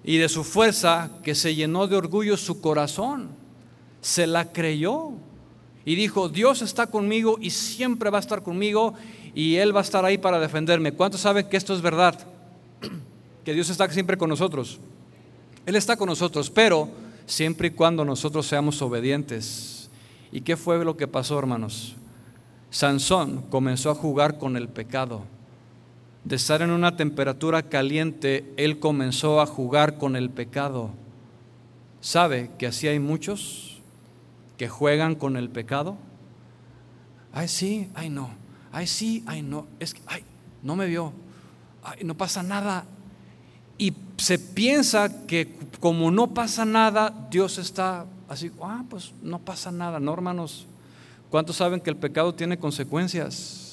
[0.02, 3.28] y de su fuerza que se llenó de orgullo su corazón.
[4.00, 5.10] Se la creyó
[5.84, 8.94] y dijo, Dios está conmigo y siempre va a estar conmigo
[9.32, 10.92] y Él va a estar ahí para defenderme.
[10.92, 12.18] ¿Cuántos saben que esto es verdad?
[13.44, 14.78] Que Dios está siempre con nosotros.
[15.64, 16.90] Él está con nosotros, pero
[17.24, 19.88] siempre y cuando nosotros seamos obedientes.
[20.30, 21.96] ¿Y qué fue lo que pasó, hermanos?
[22.70, 25.22] Sansón comenzó a jugar con el pecado.
[26.24, 30.90] De estar en una temperatura caliente, él comenzó a jugar con el pecado.
[32.00, 33.68] ¿Sabe que así hay muchos?
[34.58, 35.96] que juegan con el pecado.
[37.32, 38.30] Ay, sí, ay, no.
[38.72, 39.66] Ay, sí, ay, no.
[39.78, 40.24] Es que, ay,
[40.62, 41.12] no me vio.
[41.82, 42.84] Ay, no pasa nada.
[43.78, 49.70] Y se piensa que como no pasa nada, Dios está así, ah, pues no pasa
[49.70, 50.66] nada, ¿no, hermanos?
[51.30, 53.68] ¿Cuántos saben que el pecado tiene consecuencias?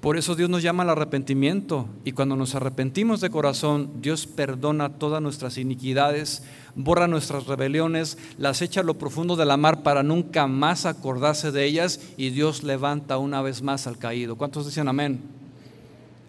[0.00, 4.90] Por eso Dios nos llama al arrepentimiento y cuando nos arrepentimos de corazón, Dios perdona
[4.90, 6.44] todas nuestras iniquidades,
[6.74, 11.50] borra nuestras rebeliones, las echa a lo profundo de la mar para nunca más acordarse
[11.50, 14.36] de ellas y Dios levanta una vez más al caído.
[14.36, 15.20] ¿Cuántos dicen amén?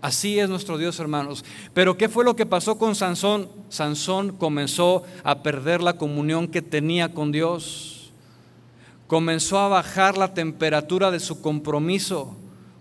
[0.01, 1.43] Así es nuestro Dios, hermanos.
[1.73, 3.49] Pero ¿qué fue lo que pasó con Sansón?
[3.69, 7.96] Sansón comenzó a perder la comunión que tenía con Dios.
[9.07, 12.35] Comenzó a bajar la temperatura de su compromiso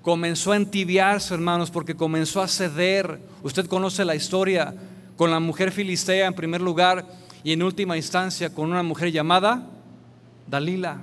[0.06, 3.18] comenzó a entibiarse, hermanos, porque comenzó a ceder.
[3.42, 4.72] Usted conoce la historia
[5.16, 7.04] con la mujer filistea en primer lugar
[7.42, 9.68] y en última instancia con una mujer llamada
[10.46, 11.02] Dalila.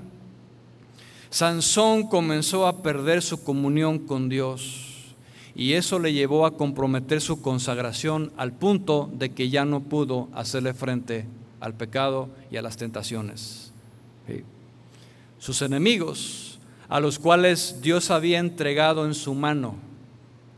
[1.29, 5.13] Sansón comenzó a perder su comunión con Dios
[5.53, 10.29] y eso le llevó a comprometer su consagración al punto de que ya no pudo
[10.33, 11.25] hacerle frente
[11.59, 13.73] al pecado y a las tentaciones.
[15.43, 19.75] Sus enemigos a los cuales Dios había entregado en su mano.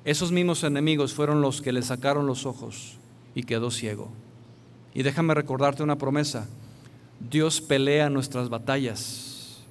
[0.03, 2.97] Esos mismos enemigos fueron los que le sacaron los ojos
[3.33, 4.11] y quedó ciego.
[4.93, 6.47] Y déjame recordarte una promesa.
[7.19, 9.63] Dios pelea nuestras batallas.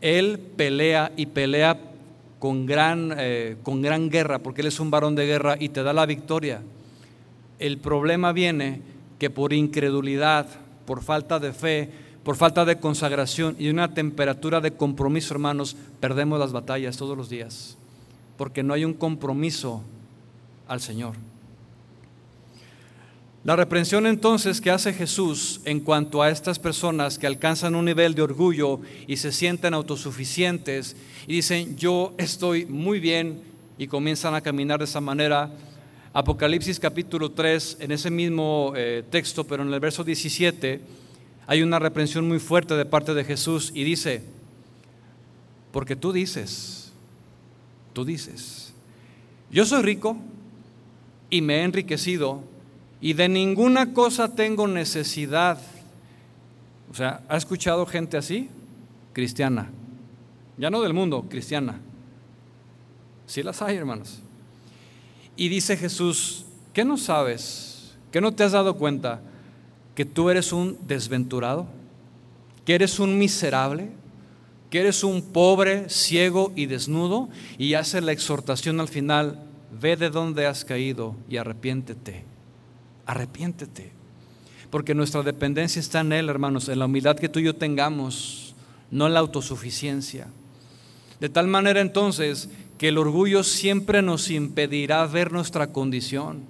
[0.00, 1.78] Él pelea y pelea
[2.38, 5.82] con gran, eh, con gran guerra, porque Él es un varón de guerra y te
[5.82, 6.62] da la victoria.
[7.58, 8.80] El problema viene
[9.18, 10.46] que por incredulidad,
[10.86, 16.38] por falta de fe, por falta de consagración y una temperatura de compromiso, hermanos, perdemos
[16.38, 17.76] las batallas todos los días,
[18.38, 19.82] porque no hay un compromiso
[20.66, 21.14] al Señor.
[23.44, 28.14] La reprensión entonces que hace Jesús en cuanto a estas personas que alcanzan un nivel
[28.14, 30.96] de orgullo y se sienten autosuficientes
[31.26, 33.42] y dicen, yo estoy muy bien
[33.76, 35.52] y comienzan a caminar de esa manera,
[36.14, 40.80] Apocalipsis capítulo 3, en ese mismo eh, texto, pero en el verso 17,
[41.46, 44.22] hay una reprensión muy fuerte de parte de Jesús y dice,
[45.72, 46.92] porque tú dices,
[47.92, 48.72] tú dices,
[49.50, 50.16] yo soy rico
[51.30, 52.42] y me he enriquecido
[53.00, 55.60] y de ninguna cosa tengo necesidad.
[56.90, 58.48] O sea, ¿ha escuchado gente así?
[59.12, 59.70] Cristiana.
[60.56, 61.80] Ya no del mundo, cristiana.
[63.26, 64.20] Sí las hay, hermanos.
[65.36, 67.94] Y dice Jesús, ¿qué no sabes?
[68.10, 69.20] ¿Qué no te has dado cuenta?
[69.94, 71.66] Que tú eres un desventurado,
[72.64, 73.90] que eres un miserable,
[74.70, 77.28] que eres un pobre, ciego y desnudo,
[77.58, 79.40] y hace la exhortación al final,
[79.80, 82.24] ve de dónde has caído y arrepiéntete,
[83.06, 83.92] arrepiéntete.
[84.70, 88.54] Porque nuestra dependencia está en Él, hermanos, en la humildad que tú y yo tengamos,
[88.90, 90.26] no en la autosuficiencia.
[91.20, 96.42] De tal manera entonces que el orgullo siempre nos impedirá ver nuestra condición.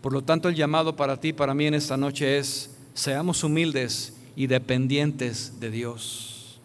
[0.00, 4.16] Por lo tanto, el llamado para ti, para mí en esta noche es, seamos humildes
[4.36, 6.60] y dependientes de Dios.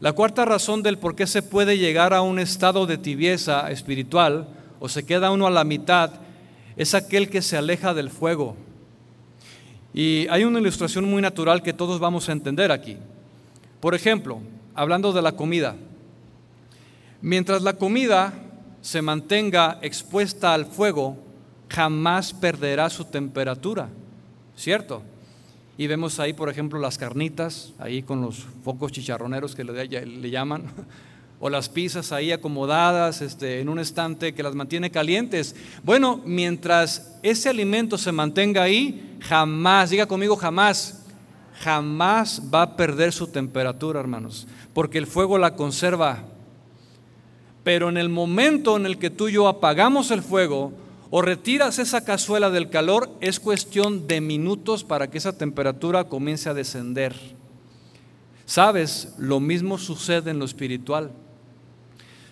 [0.00, 4.48] La cuarta razón del por qué se puede llegar a un estado de tibieza espiritual
[4.78, 6.12] o se queda uno a la mitad
[6.76, 8.56] es aquel que se aleja del fuego.
[9.92, 12.96] Y hay una ilustración muy natural que todos vamos a entender aquí.
[13.80, 14.40] Por ejemplo,
[14.74, 15.74] hablando de la comida.
[17.20, 18.32] Mientras la comida
[18.80, 21.16] se mantenga expuesta al fuego,
[21.68, 23.88] jamás perderá su temperatura,
[24.56, 25.02] ¿cierto?
[25.76, 30.64] Y vemos ahí, por ejemplo, las carnitas, ahí con los focos chicharroneros que le, llaman,
[31.40, 35.54] o las pizzas ahí acomodadas este, en un estante que las mantiene calientes.
[35.84, 41.04] Bueno, mientras ese alimento se mantenga ahí, jamás, diga conmigo jamás,
[41.60, 46.24] jamás va a perder su temperatura, hermanos, porque el fuego la conserva.
[47.62, 50.72] Pero en el momento en el que tú y yo apagamos el fuego,
[51.10, 56.48] o retiras esa cazuela del calor, es cuestión de minutos para que esa temperatura comience
[56.48, 57.14] a descender.
[58.44, 61.10] Sabes, lo mismo sucede en lo espiritual.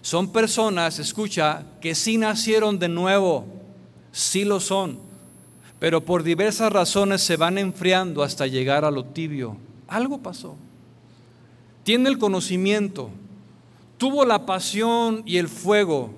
[0.02, 3.46] Son personas, escucha, que sí nacieron de nuevo,
[4.12, 4.98] sí lo son,
[5.78, 9.56] pero por diversas razones se van enfriando hasta llegar a lo tibio.
[9.88, 10.56] Algo pasó.
[11.82, 13.10] Tiene el conocimiento,
[13.98, 16.10] tuvo la pasión y el fuego,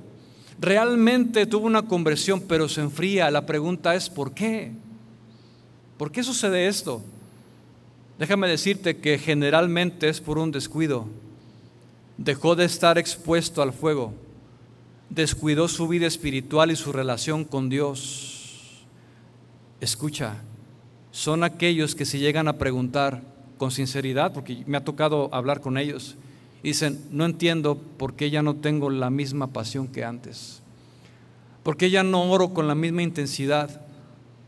[0.61, 3.31] realmente tuvo una conversión, pero se enfría.
[3.31, 4.73] La pregunta es, ¿por qué?
[5.97, 7.03] ¿Por qué sucede esto?
[8.19, 11.07] Déjame decirte que generalmente es por un descuido.
[12.17, 14.13] Dejó de estar expuesto al fuego.
[15.09, 18.85] Descuidó su vida espiritual y su relación con Dios.
[19.81, 20.37] Escucha,
[21.13, 23.23] son aquellos que se llegan a preguntar
[23.57, 26.17] con sinceridad, porque me ha tocado hablar con ellos,
[26.63, 30.61] Dicen, no entiendo por qué ya no tengo la misma pasión que antes.
[31.63, 33.83] ¿Por qué ya no oro con la misma intensidad?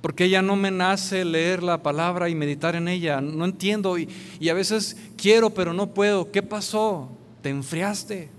[0.01, 3.21] ¿Por qué ya no me nace leer la palabra y meditar en ella?
[3.21, 4.09] No entiendo y,
[4.41, 6.33] y a veces quiero pero no puedo.
[6.33, 7.09] ¿Qué pasó?
[7.43, 8.31] Te enfriaste.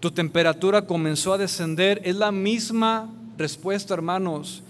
[0.00, 2.02] Tu temperatura comenzó a descender.
[2.04, 4.62] Es la misma respuesta, hermanos.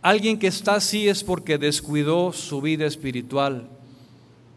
[0.00, 3.68] Alguien que está así es porque descuidó su vida espiritual.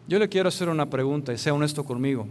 [0.07, 2.27] Yo le quiero hacer una pregunta y sea honesto conmigo.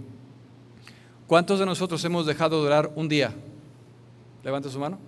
[1.27, 3.35] ¿Cuántos de nosotros hemos dejado de orar un día?
[4.43, 4.99] Levante su mano.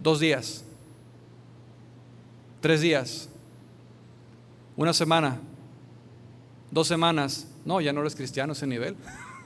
[0.00, 0.64] Dos días.
[2.60, 3.28] Tres días.
[4.76, 5.38] Una semana.
[6.70, 7.46] Dos semanas.
[7.64, 8.96] No, ya no eres cristiano ese nivel.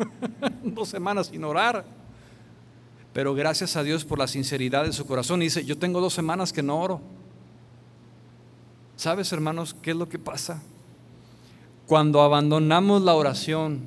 [0.63, 1.85] dos semanas sin orar.
[3.13, 5.43] Pero gracias a Dios por la sinceridad de su corazón.
[5.43, 7.01] Y dice, yo tengo dos semanas que no oro.
[9.01, 10.63] ¿Sabes, hermanos, qué es lo que pasa?
[11.87, 13.81] Cuando abandonamos la oración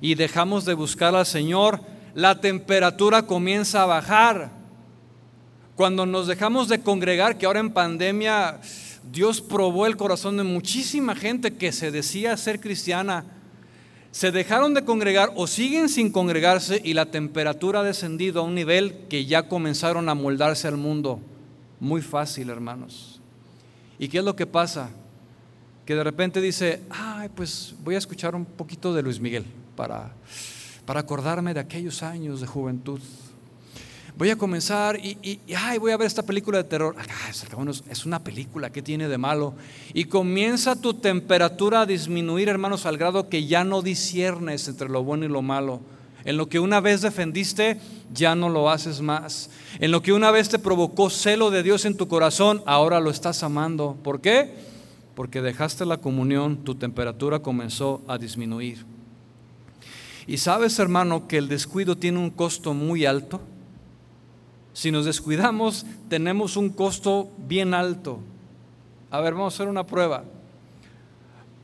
[0.00, 1.82] y dejamos de buscar al Señor,
[2.14, 4.52] la temperatura comienza a bajar.
[5.76, 8.58] Cuando nos dejamos de congregar, que ahora en pandemia
[9.12, 13.26] Dios probó el corazón de muchísima gente que se decía ser cristiana,
[14.12, 18.54] se dejaron de congregar o siguen sin congregarse y la temperatura ha descendido a un
[18.54, 21.20] nivel que ya comenzaron a moldarse al mundo.
[21.80, 23.13] Muy fácil, hermanos.
[23.98, 24.90] ¿Y qué es lo que pasa?
[25.86, 29.44] Que de repente dice, ay, pues voy a escuchar un poquito de Luis Miguel
[29.76, 30.12] para,
[30.86, 33.00] para acordarme de aquellos años de juventud.
[34.16, 36.94] Voy a comenzar y, ay, voy a ver esta película de terror.
[37.90, 39.54] es una película, ¿qué tiene de malo?
[39.92, 45.02] Y comienza tu temperatura a disminuir, hermanos, al grado que ya no disiernes entre lo
[45.02, 45.80] bueno y lo malo.
[46.24, 47.78] En lo que una vez defendiste,
[48.12, 49.50] ya no lo haces más.
[49.78, 53.10] En lo que una vez te provocó celo de Dios en tu corazón, ahora lo
[53.10, 53.96] estás amando.
[54.02, 54.54] ¿Por qué?
[55.14, 58.86] Porque dejaste la comunión, tu temperatura comenzó a disminuir.
[60.26, 63.42] Y sabes, hermano, que el descuido tiene un costo muy alto.
[64.72, 68.18] Si nos descuidamos, tenemos un costo bien alto.
[69.10, 70.24] A ver, vamos a hacer una prueba.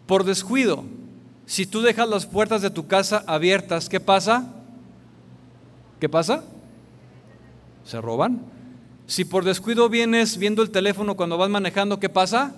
[0.07, 0.85] Por descuido,
[1.51, 4.55] si tú dejas las puertas de tu casa abiertas, ¿qué pasa?
[5.99, 6.45] ¿Qué pasa?
[7.85, 8.43] Se roban.
[9.09, 12.55] Si por descuido vienes viendo el teléfono cuando vas manejando, ¿qué pasa?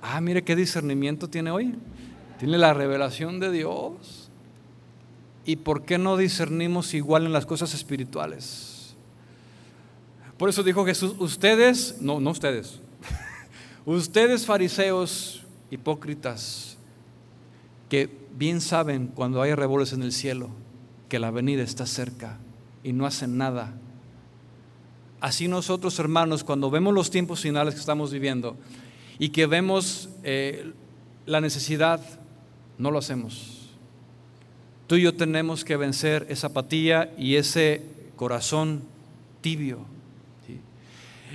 [0.00, 1.74] Ah, mire qué discernimiento tiene hoy.
[2.38, 4.30] Tiene la revelación de Dios.
[5.44, 8.94] ¿Y por qué no discernimos igual en las cosas espirituales?
[10.38, 12.80] Por eso dijo Jesús, ustedes, no, no ustedes,
[13.84, 16.69] ustedes fariseos hipócritas,
[17.90, 20.48] que bien saben cuando hay revuelos en el cielo
[21.10, 22.38] que la venida está cerca
[22.82, 23.74] y no hacen nada.
[25.20, 28.56] Así nosotros, hermanos, cuando vemos los tiempos finales que estamos viviendo
[29.18, 30.72] y que vemos eh,
[31.26, 32.00] la necesidad,
[32.78, 33.68] no lo hacemos.
[34.86, 37.82] Tú y yo tenemos que vencer esa apatía y ese
[38.16, 38.82] corazón
[39.42, 39.84] tibio.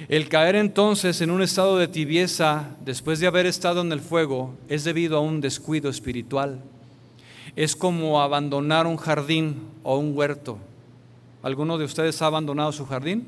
[0.10, 4.54] El caer entonces en un estado de tibieza después de haber estado en el fuego
[4.68, 6.62] es debido a un descuido espiritual.
[7.56, 10.58] Es como abandonar un jardín o un huerto.
[11.42, 13.26] ¿Alguno de ustedes ha abandonado su jardín?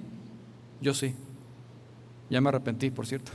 [0.81, 1.15] Yo sí.
[2.29, 3.31] Ya me arrepentí, por cierto,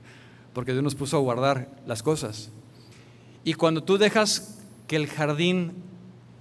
[0.52, 2.50] porque Dios nos puso a guardar las cosas.
[3.42, 5.72] Y cuando tú dejas que el jardín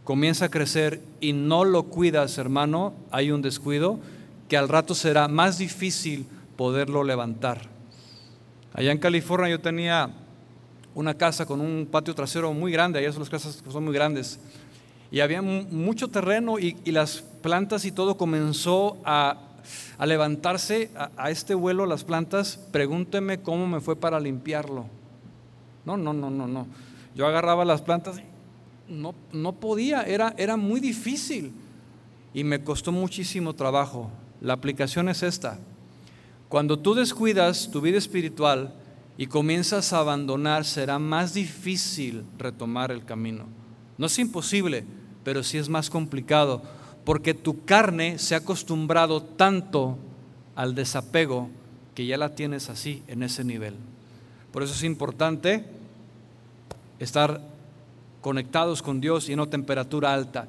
[0.03, 3.99] comienza a crecer y no lo cuidas, hermano, hay un descuido
[4.47, 6.25] que al rato será más difícil
[6.55, 7.61] poderlo levantar.
[8.73, 10.09] Allá en California yo tenía
[10.93, 13.93] una casa con un patio trasero muy grande, allá son las casas que son muy
[13.93, 14.39] grandes,
[15.11, 19.37] y había mucho terreno y, las plantas y todo comenzó a,
[20.05, 24.85] levantarse a, este vuelo las plantas, pregúnteme cómo me fue para limpiarlo.
[25.85, 26.67] No, no, no, no, no.
[27.15, 28.21] Yo agarraba las plantas
[28.87, 31.53] no, no podía, era, era muy difícil
[32.33, 34.09] y me costó muchísimo trabajo.
[34.41, 35.59] La aplicación es esta.
[36.49, 38.73] Cuando tú descuidas tu vida espiritual
[39.17, 43.45] y comienzas a abandonar, será más difícil retomar el camino.
[43.97, 44.85] No es imposible,
[45.23, 46.61] pero sí es más complicado,
[47.03, 49.97] porque tu carne se ha acostumbrado tanto
[50.55, 51.49] al desapego
[51.95, 53.73] que ya la tienes así, en ese nivel.
[54.51, 55.65] Por eso es importante
[56.99, 57.41] estar
[58.21, 60.47] conectados con Dios y en una temperatura alta.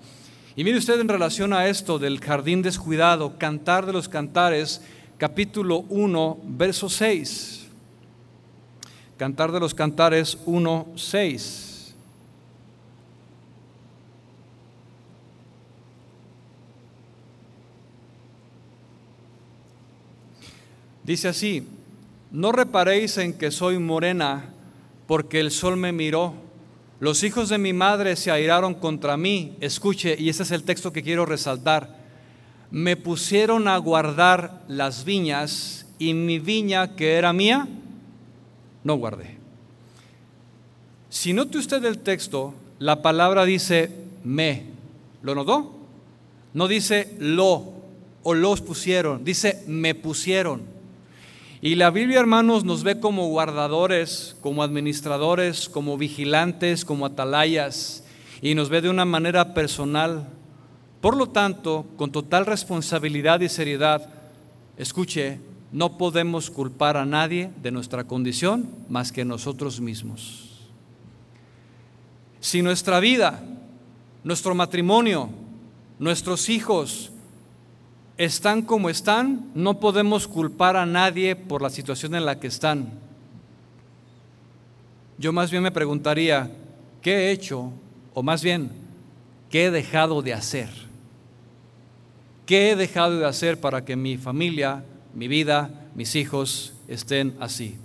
[0.58, 4.82] Y mire usted en relación a esto del jardín descuidado, cantar de los cantares,
[5.16, 7.68] capítulo 1, verso 6.
[9.16, 11.94] Cantar de los Cantares 1, 6.
[21.04, 21.68] Dice así,
[22.32, 24.46] no reparéis en que soy morena,
[25.06, 26.47] porque el sol me miró.
[27.00, 29.56] Los hijos de mi madre se airaron contra mí.
[29.60, 31.98] Escuche, y ese es el texto que quiero resaltar
[32.70, 37.66] me pusieron a guardar las viñas y mi viña que era mía,
[38.84, 39.38] no guardé.
[41.08, 43.90] Si note usted el texto, la palabra dice
[44.24, 44.64] me.
[45.22, 45.74] ¿Lo notó?
[46.54, 47.72] No dice lo
[48.22, 50.77] o los pusieron, dice me pusieron.
[51.60, 58.04] Y la Biblia, hermanos, nos ve como guardadores, como administradores, como vigilantes, como atalayas,
[58.40, 60.28] y nos ve de una manera personal.
[61.00, 64.08] Por lo tanto, con total responsabilidad y seriedad,
[64.76, 65.40] escuche,
[65.72, 70.70] no podemos culpar a nadie de nuestra condición más que nosotros mismos.
[72.40, 73.42] Si nuestra vida,
[74.22, 75.28] nuestro matrimonio,
[75.98, 77.10] nuestros hijos
[78.18, 82.90] están como están, no podemos culpar a nadie por la situación en la que están.
[85.18, 86.50] Yo más bien me preguntaría,
[87.00, 87.72] ¿qué he hecho?
[88.14, 88.70] O más bien,
[89.50, 90.68] ¿qué he dejado de hacer?
[92.44, 97.76] ¿Qué he dejado de hacer para que mi familia, mi vida, mis hijos estén así?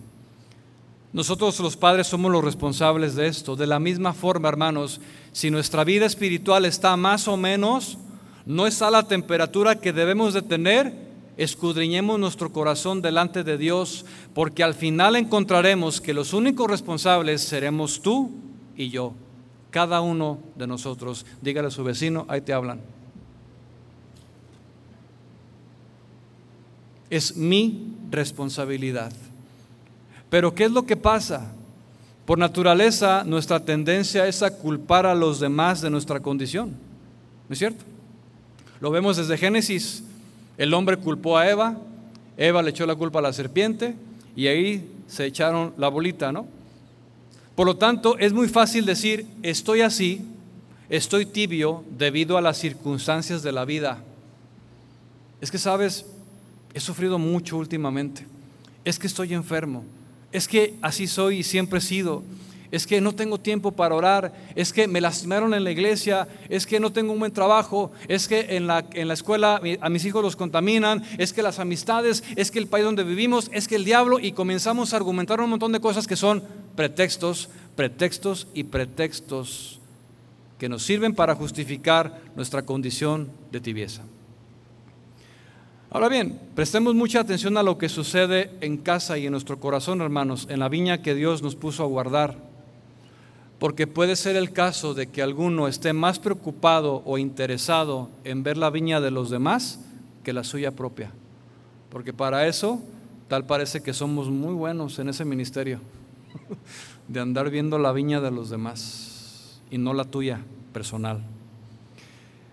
[1.11, 3.55] Nosotros los padres somos los responsables de esto.
[3.55, 4.99] De la misma forma, hermanos,
[5.31, 7.99] si nuestra vida espiritual está más o menos,
[8.45, 10.93] no está la temperatura que debemos de tener,
[11.37, 18.01] escudriñemos nuestro corazón delante de Dios, porque al final encontraremos que los únicos responsables seremos
[18.01, 18.31] tú
[18.75, 19.13] y yo,
[19.71, 21.25] cada uno de nosotros.
[21.41, 22.79] Dígale a su vecino, ahí te hablan.
[27.15, 29.11] es mi responsabilidad.
[30.31, 31.51] Pero ¿qué es lo que pasa?
[32.25, 36.71] Por naturaleza, nuestra tendencia es a culpar a los demás de nuestra condición.
[37.47, 37.83] ¿No es cierto?
[38.79, 40.03] Lo vemos desde Génesis.
[40.57, 41.77] El hombre culpó a Eva,
[42.37, 43.95] Eva le echó la culpa a la serpiente
[44.35, 46.47] y ahí se echaron la bolita, ¿no?
[47.55, 50.21] Por lo tanto, es muy fácil decir, estoy así,
[50.89, 54.03] estoy tibio debido a las circunstancias de la vida.
[55.39, 56.05] Es que, sabes,
[56.73, 58.25] he sufrido mucho últimamente.
[58.83, 59.83] Es que estoy enfermo.
[60.31, 62.23] Es que así soy y siempre he sido.
[62.73, 64.33] Es que no tengo tiempo para orar.
[64.55, 66.27] Es que me lastimaron en la iglesia.
[66.49, 67.91] Es que no tengo un buen trabajo.
[68.07, 71.03] Es que en la, en la escuela a mis hijos los contaminan.
[71.19, 72.23] Es que las amistades.
[72.35, 73.51] Es que el país donde vivimos.
[73.53, 74.17] Es que el diablo.
[74.17, 76.43] Y comenzamos a argumentar un montón de cosas que son
[76.75, 79.79] pretextos, pretextos y pretextos
[80.57, 84.01] que nos sirven para justificar nuestra condición de tibieza.
[85.91, 90.01] Ahora bien, prestemos mucha atención a lo que sucede en casa y en nuestro corazón,
[90.01, 92.52] hermanos, en la viña que Dios nos puso a guardar.
[93.63, 98.57] Porque puede ser el caso de que alguno esté más preocupado o interesado en ver
[98.57, 99.79] la viña de los demás
[100.21, 101.13] que la suya propia.
[101.89, 102.81] porque para eso
[103.29, 105.79] tal parece que somos muy buenos en ese ministerio,
[107.07, 110.41] de andar viendo la viña de los demás y no la tuya
[110.73, 111.23] personal.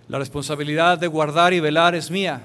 [0.06, 2.40] La responsabilidad de guardar y velar es mía.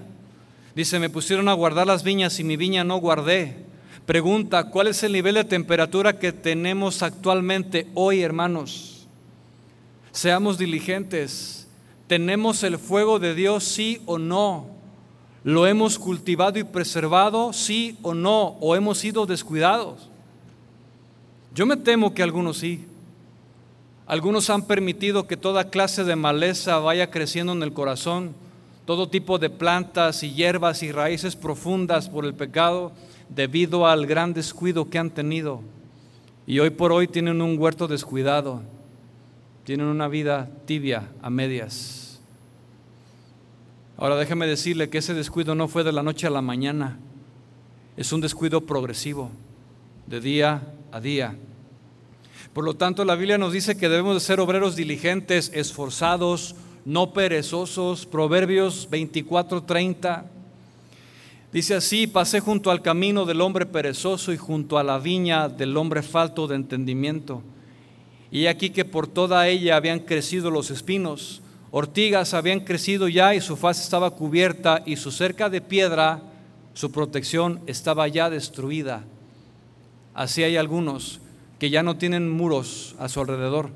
[0.76, 3.63] Dice, me pusieron a guardar las viñas y mi viña no guardé.
[4.05, 9.07] Pregunta, ¿cuál es el nivel de temperatura que tenemos actualmente hoy, hermanos?
[10.11, 11.67] Seamos diligentes.
[12.07, 14.67] ¿Tenemos el fuego de Dios, sí o no?
[15.43, 18.57] ¿Lo hemos cultivado y preservado, sí o no?
[18.61, 20.09] ¿O hemos sido descuidados?
[21.55, 22.85] Yo me temo que algunos sí.
[24.05, 28.35] Algunos han permitido que toda clase de maleza vaya creciendo en el corazón,
[28.86, 32.91] todo tipo de plantas y hierbas y raíces profundas por el pecado
[33.29, 35.61] debido al gran descuido que han tenido.
[36.45, 38.61] Y hoy por hoy tienen un huerto descuidado,
[39.63, 42.19] tienen una vida tibia a medias.
[43.97, 46.99] Ahora déjeme decirle que ese descuido no fue de la noche a la mañana,
[47.97, 49.31] es un descuido progresivo,
[50.05, 50.61] de día
[50.91, 51.36] a día.
[52.53, 56.55] Por lo tanto, la Biblia nos dice que debemos de ser obreros diligentes, esforzados,
[56.86, 58.05] no perezosos.
[58.05, 60.23] Proverbios 24:30
[61.51, 65.75] dice así, pasé junto al camino del hombre perezoso y junto a la viña del
[65.75, 67.41] hombre falto de entendimiento.
[68.31, 73.41] Y aquí que por toda ella habían crecido los espinos, ortigas habían crecido ya y
[73.41, 76.21] su faz estaba cubierta y su cerca de piedra,
[76.73, 79.03] su protección estaba ya destruida.
[80.13, 81.19] Así hay algunos
[81.59, 83.69] que ya no tienen muros a su alrededor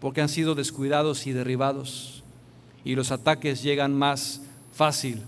[0.00, 2.15] porque han sido descuidados y derribados
[2.86, 4.40] y los ataques llegan más
[4.72, 5.20] fácil.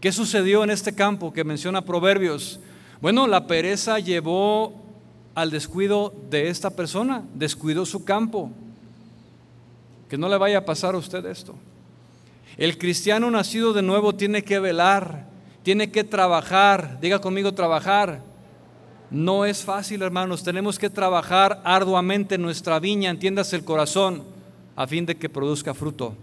[0.00, 2.58] ¿Qué sucedió en este campo que menciona Proverbios?
[3.00, 4.82] Bueno, la pereza llevó
[5.36, 8.50] al descuido de esta persona, descuidó su campo.
[10.10, 11.54] Que no le vaya a pasar a usted esto.
[12.56, 15.28] El cristiano nacido de nuevo tiene que velar,
[15.62, 18.24] tiene que trabajar, diga conmigo trabajar,
[19.08, 20.42] no es fácil, hermanos.
[20.42, 24.24] Tenemos que trabajar arduamente en nuestra viña, entiendas el corazón,
[24.74, 26.16] a fin de que produzca fruto.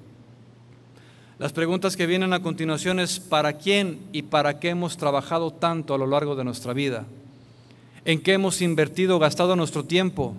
[1.40, 5.94] Las preguntas que vienen a continuación es ¿para quién y para qué hemos trabajado tanto
[5.94, 7.06] a lo largo de nuestra vida?
[8.04, 10.36] ¿En qué hemos invertido, gastado nuestro tiempo?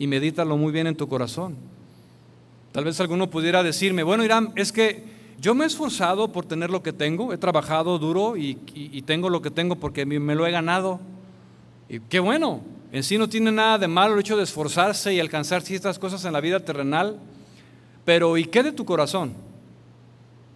[0.00, 1.54] Y medítalo muy bien en tu corazón.
[2.72, 5.04] Tal vez alguno pudiera decirme, bueno, Irán, es que
[5.40, 8.56] yo me he esforzado por tener lo que tengo, he trabajado duro y,
[9.06, 10.98] tengo lo que tengo porque me lo he ganado.
[11.88, 15.20] Y qué bueno, en sí no tiene nada de malo el hecho de esforzarse y
[15.20, 17.16] alcanzar ciertas cosas en la vida terrenal,
[18.04, 19.45] pero ¿y qué de tu corazón?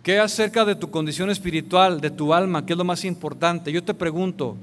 [0.02, 2.64] ¿Qué acerca de tu condición espiritual, de tu alma?
[2.64, 3.70] ¿Qué es lo más importante?
[3.70, 4.56] Yo te pregunto,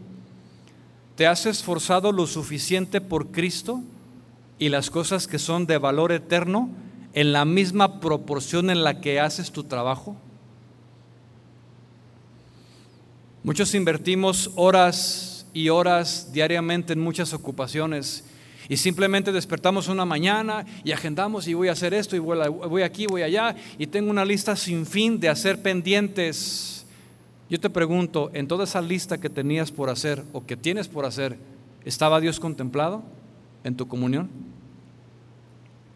[1.15, 3.81] ¿te has esforzado lo suficiente por Cristo
[4.57, 6.69] y las cosas que son de valor eterno
[7.13, 10.15] en la misma proporción en la que haces tu trabajo?
[13.43, 18.26] Muchos invertimos horas y horas diariamente en muchas ocupaciones.
[18.69, 23.07] Y simplemente despertamos una mañana y agendamos y voy a hacer esto y voy aquí,
[23.07, 26.85] voy allá y tengo una lista sin fin de hacer pendientes.
[27.49, 31.05] Yo te pregunto, en toda esa lista que tenías por hacer o que tienes por
[31.05, 31.37] hacer,
[31.85, 33.03] ¿estaba Dios contemplado
[33.63, 34.29] en tu comunión?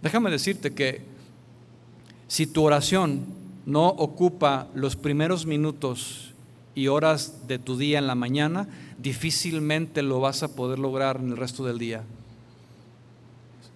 [0.02, 1.02] Déjame decirte que
[2.28, 3.26] si tu oración
[3.66, 6.34] no ocupa los primeros minutos
[6.74, 11.32] y horas de tu día en la mañana, difícilmente lo vas a poder lograr en
[11.32, 12.04] el resto del día.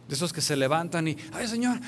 [0.07, 1.79] De esos que se levantan y, ay Señor,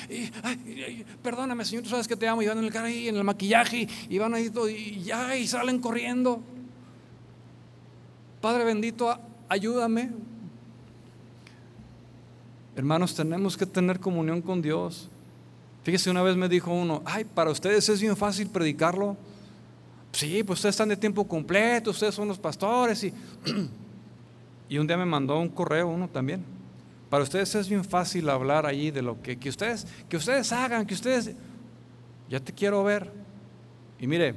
[1.22, 3.24] perdóname Señor, tú sabes que te amo, y van en el carro y en el
[3.24, 6.42] maquillaje, y van ahí y ya, y salen corriendo.
[8.42, 10.12] Padre bendito, ayúdame.
[12.76, 15.10] Hermanos, tenemos que tener comunión con Dios.
[15.84, 19.16] Fíjese, una vez me dijo uno, ay, para ustedes es bien fácil predicarlo.
[20.12, 23.04] Sí, pues ustedes están de tiempo completo, ustedes son los pastores.
[23.04, 23.14] Y,
[24.70, 26.57] y un día me mandó un correo uno también.
[27.10, 30.86] Para ustedes es bien fácil hablar allí de lo que, que ustedes, que ustedes hagan,
[30.86, 31.32] que ustedes...
[32.30, 33.10] Ya te quiero ver.
[34.00, 34.36] Y mire,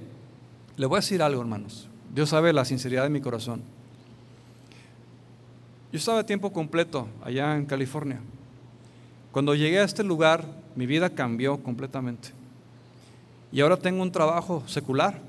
[0.76, 1.88] le voy a decir algo, hermanos.
[2.14, 3.62] Dios sabe la sinceridad de mi corazón.
[5.92, 8.20] Yo estaba de tiempo completo allá en California.
[9.32, 10.44] Cuando llegué a este lugar,
[10.76, 12.30] mi vida cambió completamente.
[13.52, 15.20] Y ahora tengo un trabajo secular.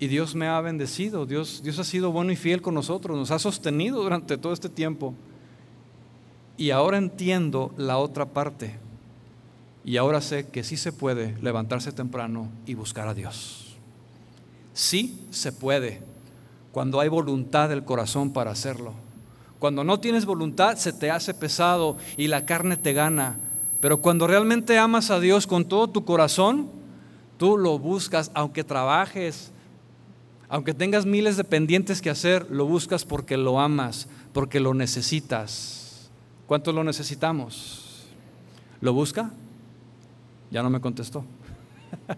[0.00, 3.30] Y Dios me ha bendecido, Dios, Dios ha sido bueno y fiel con nosotros, nos
[3.30, 5.14] ha sostenido durante todo este tiempo.
[6.62, 8.76] Y ahora entiendo la otra parte.
[9.84, 13.74] Y ahora sé que sí se puede levantarse temprano y buscar a Dios.
[14.72, 16.02] Sí se puede,
[16.70, 18.92] cuando hay voluntad del corazón para hacerlo.
[19.58, 23.40] Cuando no tienes voluntad se te hace pesado y la carne te gana.
[23.80, 26.68] Pero cuando realmente amas a Dios con todo tu corazón,
[27.38, 29.50] tú lo buscas aunque trabajes,
[30.48, 35.91] Aunque tengas miles de pendientes que hacer, lo buscas porque lo amas, porque lo necesitas.
[36.46, 38.06] ¿Cuánto lo necesitamos?
[38.80, 39.30] ¿Lo busca?
[40.50, 41.24] Ya no me contestó.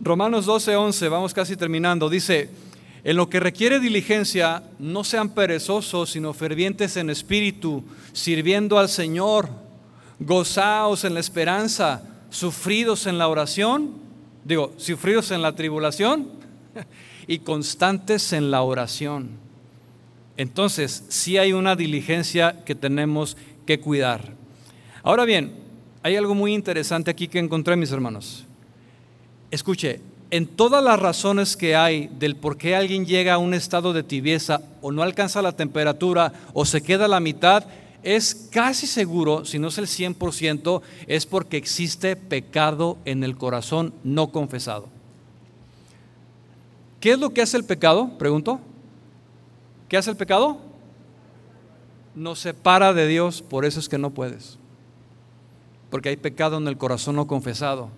[0.00, 2.50] Romanos 12, 11, vamos casi terminando, dice,
[3.02, 7.82] en lo que requiere diligencia, no sean perezosos, sino fervientes en espíritu,
[8.12, 9.48] sirviendo al Señor,
[10.20, 13.94] gozaos en la esperanza, sufridos en la oración,
[14.44, 16.28] digo, sufridos en la tribulación
[17.26, 19.30] y constantes en la oración.
[20.38, 23.36] Entonces, sí hay una diligencia que tenemos
[23.66, 24.32] que cuidar.
[25.02, 25.52] Ahora bien,
[26.02, 28.46] hay algo muy interesante aquí que encontré, mis hermanos.
[29.50, 33.92] Escuche, en todas las razones que hay del por qué alguien llega a un estado
[33.92, 37.64] de tibieza o no alcanza la temperatura o se queda a la mitad,
[38.04, 43.92] es casi seguro, si no es el 100%, es porque existe pecado en el corazón
[44.04, 44.88] no confesado.
[47.00, 48.16] ¿Qué es lo que hace el pecado?
[48.18, 48.60] Pregunto.
[49.88, 50.58] ¿Qué hace el pecado?
[52.14, 54.58] Nos separa de Dios, por eso es que no puedes.
[55.90, 57.90] Porque hay pecado en el corazón no confesado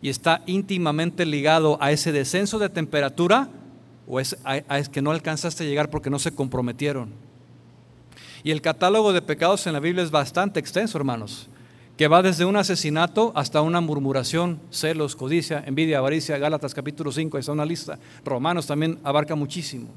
[0.00, 3.48] y está íntimamente ligado a ese descenso de temperatura
[4.06, 7.10] o es, a, que no alcanzaste a llegar porque no se comprometieron.
[8.42, 11.48] Y el catálogo de pecados en la Biblia es bastante extenso, hermanos,
[11.96, 17.36] que va desde un asesinato hasta una murmuración, celos, codicia, envidia, avaricia, Gálatas capítulo 5,
[17.36, 17.98] es una lista.
[18.24, 19.88] Romanos también abarca muchísimo.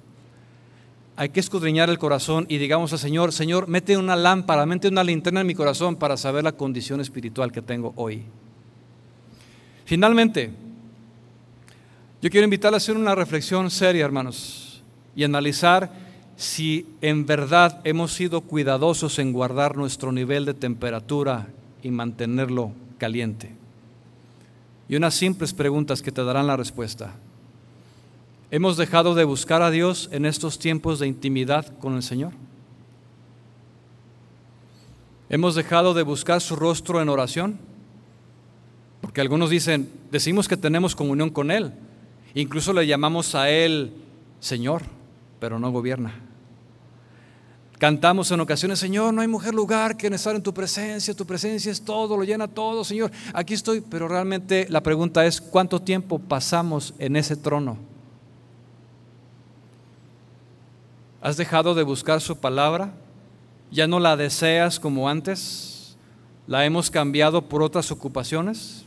[1.16, 5.04] Hay que escudriñar el corazón y digamos al Señor, Señor, mete una lámpara, mete una
[5.04, 8.24] linterna en mi corazón para saber la condición espiritual que tengo hoy.
[9.86, 10.52] Finalmente,
[12.22, 14.82] yo quiero invitarle a hacer una reflexión seria, hermanos,
[15.16, 15.92] y analizar
[16.38, 21.48] si en verdad hemos sido cuidadosos en guardar nuestro nivel de temperatura
[21.84, 23.52] y mantenerlo caliente.
[24.88, 27.14] Y unas simples preguntas que te darán la respuesta.
[28.54, 32.34] ¿Hemos dejado de buscar a Dios en estos tiempos de intimidad con el Señor?
[35.30, 37.58] ¿Hemos dejado de buscar su rostro en oración?
[39.00, 41.72] Porque algunos dicen, decimos que tenemos comunión con Él.
[42.34, 43.94] Incluso le llamamos a Él
[44.42, 44.82] Señor,
[45.40, 46.14] pero no gobierna.
[47.78, 51.72] Cantamos en ocasiones, Señor, no hay mujer lugar que estar en tu presencia, tu presencia
[51.72, 53.80] es todo, lo llena todo, Señor, aquí estoy.
[53.80, 57.91] Pero realmente la pregunta es, ¿cuánto tiempo pasamos en ese trono?
[61.22, 62.92] ¿Has dejado de buscar su palabra?
[63.72, 65.96] ¿Ya no la deseas como antes?
[66.48, 68.86] ¿La hemos cambiado por otras ocupaciones?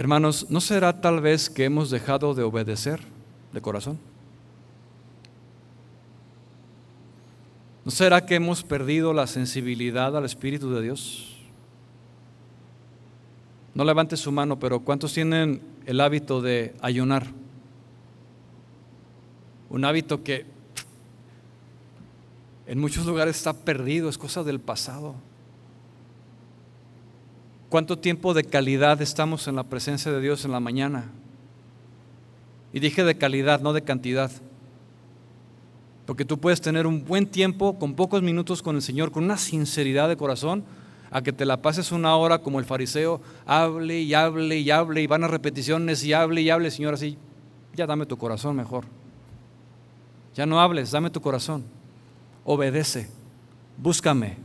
[0.00, 3.00] Hermanos, ¿no será tal vez que hemos dejado de obedecer
[3.52, 3.98] de corazón?
[7.84, 11.36] ¿No será que hemos perdido la sensibilidad al Espíritu de Dios?
[13.74, 17.26] No levante su mano, pero ¿cuántos tienen el hábito de ayunar?
[19.68, 20.46] Un hábito que
[22.66, 25.14] en muchos lugares está perdido, es cosa del pasado.
[27.68, 31.04] ¿Cuánto tiempo de calidad estamos en la presencia de Dios en la mañana?
[32.72, 34.30] Y dije de calidad, no de cantidad.
[36.06, 39.36] Porque tú puedes tener un buen tiempo con pocos minutos con el Señor, con una
[39.36, 40.64] sinceridad de corazón,
[41.10, 45.02] a que te la pases una hora como el fariseo, hable y hable y hable
[45.02, 47.16] y van a repeticiones y hable y hable, Señor, así,
[47.74, 48.84] ya dame tu corazón mejor.
[50.34, 51.64] Ya no hables, dame tu corazón.
[52.44, 53.08] Obedece,
[53.76, 54.36] búscame,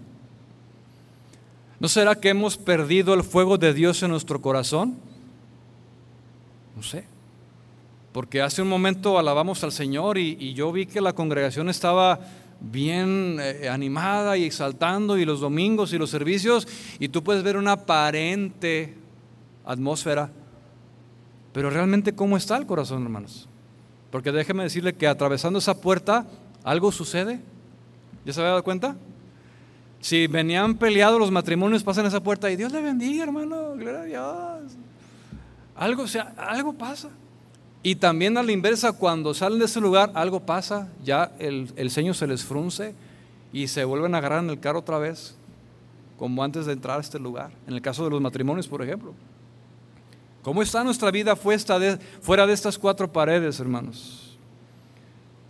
[1.79, 4.95] ¿No será que hemos perdido el fuego de Dios en nuestro corazón?
[6.75, 7.05] No sé.
[8.13, 12.19] Porque hace un momento alabamos al Señor y, yo vi que la congregación estaba
[12.59, 16.67] bien eh, animada y exaltando y los domingos y los servicios
[16.99, 18.95] y tú puedes ver una aparente
[19.65, 20.29] atmósfera.
[21.53, 23.47] Pero realmente ¿cómo está el corazón, hermanos?
[24.11, 26.25] Porque déjeme decirle que atravesando esa puerta
[26.63, 27.39] algo sucede.
[28.25, 28.95] ¿Ya se había dado cuenta?
[30.01, 34.05] Si venían peleados los matrimonios, pasan esa puerta y Dios le bendiga, hermano, gloria a
[34.59, 34.73] Dios.
[35.75, 37.09] Algo, o sea, algo pasa.
[37.85, 41.91] Y también a la inversa, cuando salen de ese lugar, algo pasa, ya el, el
[41.91, 42.95] ceño se les frunce
[43.53, 45.35] y se vuelven a agarrar en el carro otra vez,
[46.17, 47.51] como antes de entrar a este lugar.
[47.67, 49.13] En el caso de los matrimonios, por ejemplo.
[50.41, 54.35] ¿Cómo está nuestra vida fuera de estas cuatro paredes, hermanos?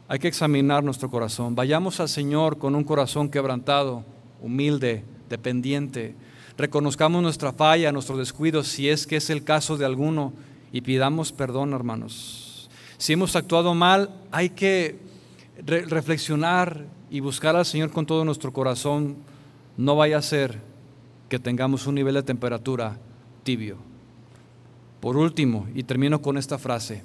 [0.09, 1.55] Hay que examinar nuestro corazón.
[1.55, 4.03] Vayamos al Señor con un corazón quebrantado
[4.41, 6.15] humilde, dependiente.
[6.57, 10.33] Reconozcamos nuestra falla, nuestro descuido, si es que es el caso de alguno,
[10.72, 12.70] y pidamos perdón, hermanos.
[12.97, 14.99] Si hemos actuado mal, hay que
[15.66, 19.18] reflexionar y buscar al Señor con todo nuestro corazón.
[19.78, 20.59] No vaya a ser
[21.30, 22.97] que tengamos un nivel de temperatura
[23.43, 23.78] tibio.
[24.99, 27.03] Por último, y termino con esta frase,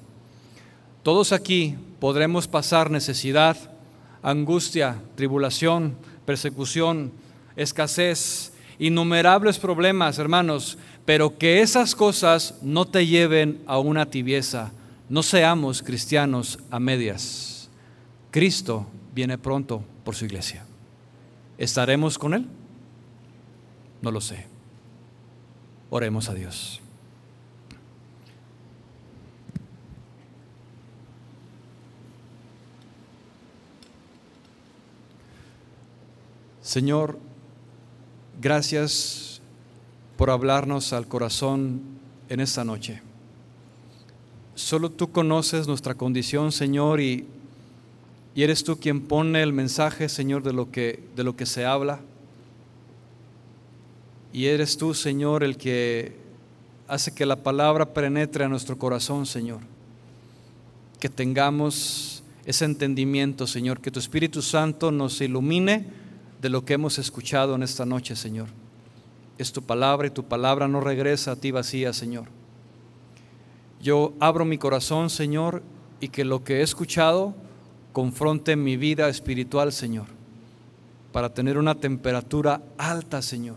[1.02, 3.56] todos aquí podremos pasar necesidad,
[4.22, 7.12] angustia, tribulación, persecución,
[7.56, 8.49] escasez,
[8.80, 14.72] innumerables problemas, hermanos, pero que esas cosas no te lleven a una tibieza.
[15.08, 17.68] No seamos cristianos a medias.
[18.30, 20.64] Cristo viene pronto por su iglesia.
[21.58, 22.46] ¿Estaremos con Él?
[24.00, 24.46] No lo sé.
[25.90, 26.80] Oremos a Dios.
[36.62, 37.18] Señor,
[38.40, 39.42] gracias
[40.16, 41.80] por hablarnos al corazón
[42.28, 43.02] en esta noche.
[44.54, 47.26] Solo tú conoces nuestra condición, Señor, y,
[48.34, 52.00] eres tú quien pone el mensaje, Señor, de lo, que, de lo que se habla.
[54.32, 56.16] Y eres tú, Señor, el que
[56.88, 59.60] hace que la palabra penetre a nuestro corazón, Señor.
[60.98, 65.99] Que tengamos ese entendimiento, Señor, que tu Espíritu Santo nos ilumine
[66.40, 68.48] de lo que hemos escuchado en esta noche, Señor.
[69.38, 72.28] Es tu palabra y tu palabra no regresa a ti vacía, Señor.
[73.80, 75.62] Yo abro mi corazón, Señor,
[76.00, 77.34] y que lo que he escuchado
[77.92, 80.06] confronte mi vida espiritual, Señor,
[81.12, 83.56] para tener una temperatura alta, Señor.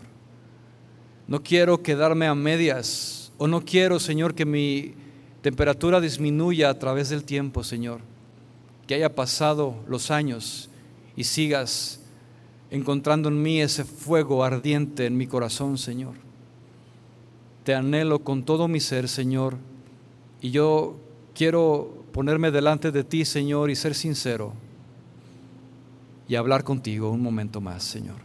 [1.26, 4.94] No quiero quedarme a medias o no quiero, Señor, que mi
[5.40, 8.00] temperatura disminuya a través del tiempo, Señor.
[8.86, 10.68] Que haya pasado los años
[11.16, 12.03] y sigas
[12.74, 16.14] encontrando en mí ese fuego ardiente en mi corazón, Señor.
[17.62, 19.56] Te anhelo con todo mi ser, Señor,
[20.40, 20.96] y yo
[21.34, 24.52] quiero ponerme delante de ti, Señor, y ser sincero
[26.26, 28.16] y hablar contigo un momento más, Señor.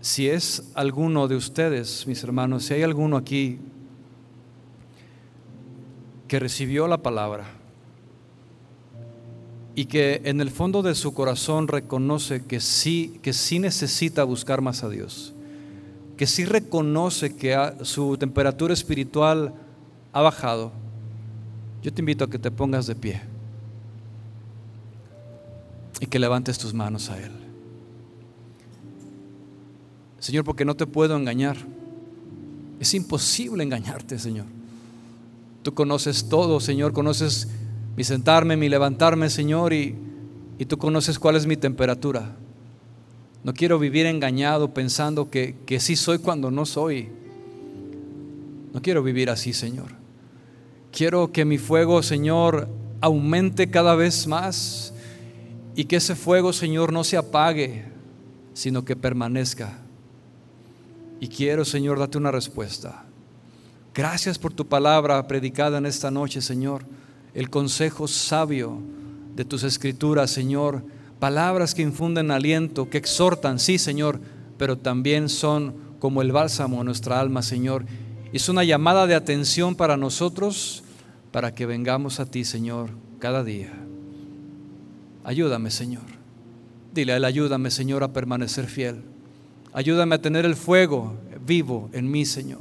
[0.00, 3.58] Si es alguno de ustedes, mis hermanos, si hay alguno aquí
[6.28, 7.44] que recibió la palabra,
[9.74, 14.60] y que en el fondo de su corazón reconoce que sí, que sí necesita buscar
[14.60, 15.34] más a Dios,
[16.16, 19.54] que sí reconoce que su temperatura espiritual
[20.12, 20.72] ha bajado,
[21.82, 23.20] yo te invito a que te pongas de pie
[26.00, 27.32] y que levantes tus manos a Él.
[30.20, 31.58] Señor, porque no te puedo engañar.
[32.80, 34.46] Es imposible engañarte, Señor.
[35.62, 37.48] Tú conoces todo, Señor, conoces
[37.96, 39.94] mi sentarme, mi levantarme, Señor, y,
[40.58, 42.36] y tú conoces cuál es mi temperatura.
[43.44, 47.08] No quiero vivir engañado pensando que, que sí soy cuando no soy.
[48.72, 49.92] No quiero vivir así, Señor.
[50.90, 52.68] Quiero que mi fuego, Señor,
[53.00, 54.92] aumente cada vez más
[55.76, 57.84] y que ese fuego, Señor, no se apague,
[58.54, 59.78] sino que permanezca.
[61.20, 63.04] Y quiero, Señor, darte una respuesta.
[63.94, 66.84] Gracias por tu palabra predicada en esta noche, Señor
[67.34, 68.80] el consejo sabio
[69.34, 70.84] de tus escrituras, Señor.
[71.18, 74.20] Palabras que infunden aliento, que exhortan, sí, Señor,
[74.56, 77.86] pero también son como el bálsamo a nuestra alma, Señor.
[78.32, 80.84] Es una llamada de atención para nosotros,
[81.32, 83.72] para que vengamos a ti, Señor, cada día.
[85.24, 86.04] Ayúdame, Señor.
[86.92, 89.02] Dile a Él, ayúdame, Señor, a permanecer fiel.
[89.72, 92.60] Ayúdame a tener el fuego vivo en mí, Señor.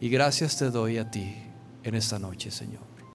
[0.00, 1.34] Y gracias te doy a ti
[1.84, 2.93] en esta noche, Señor.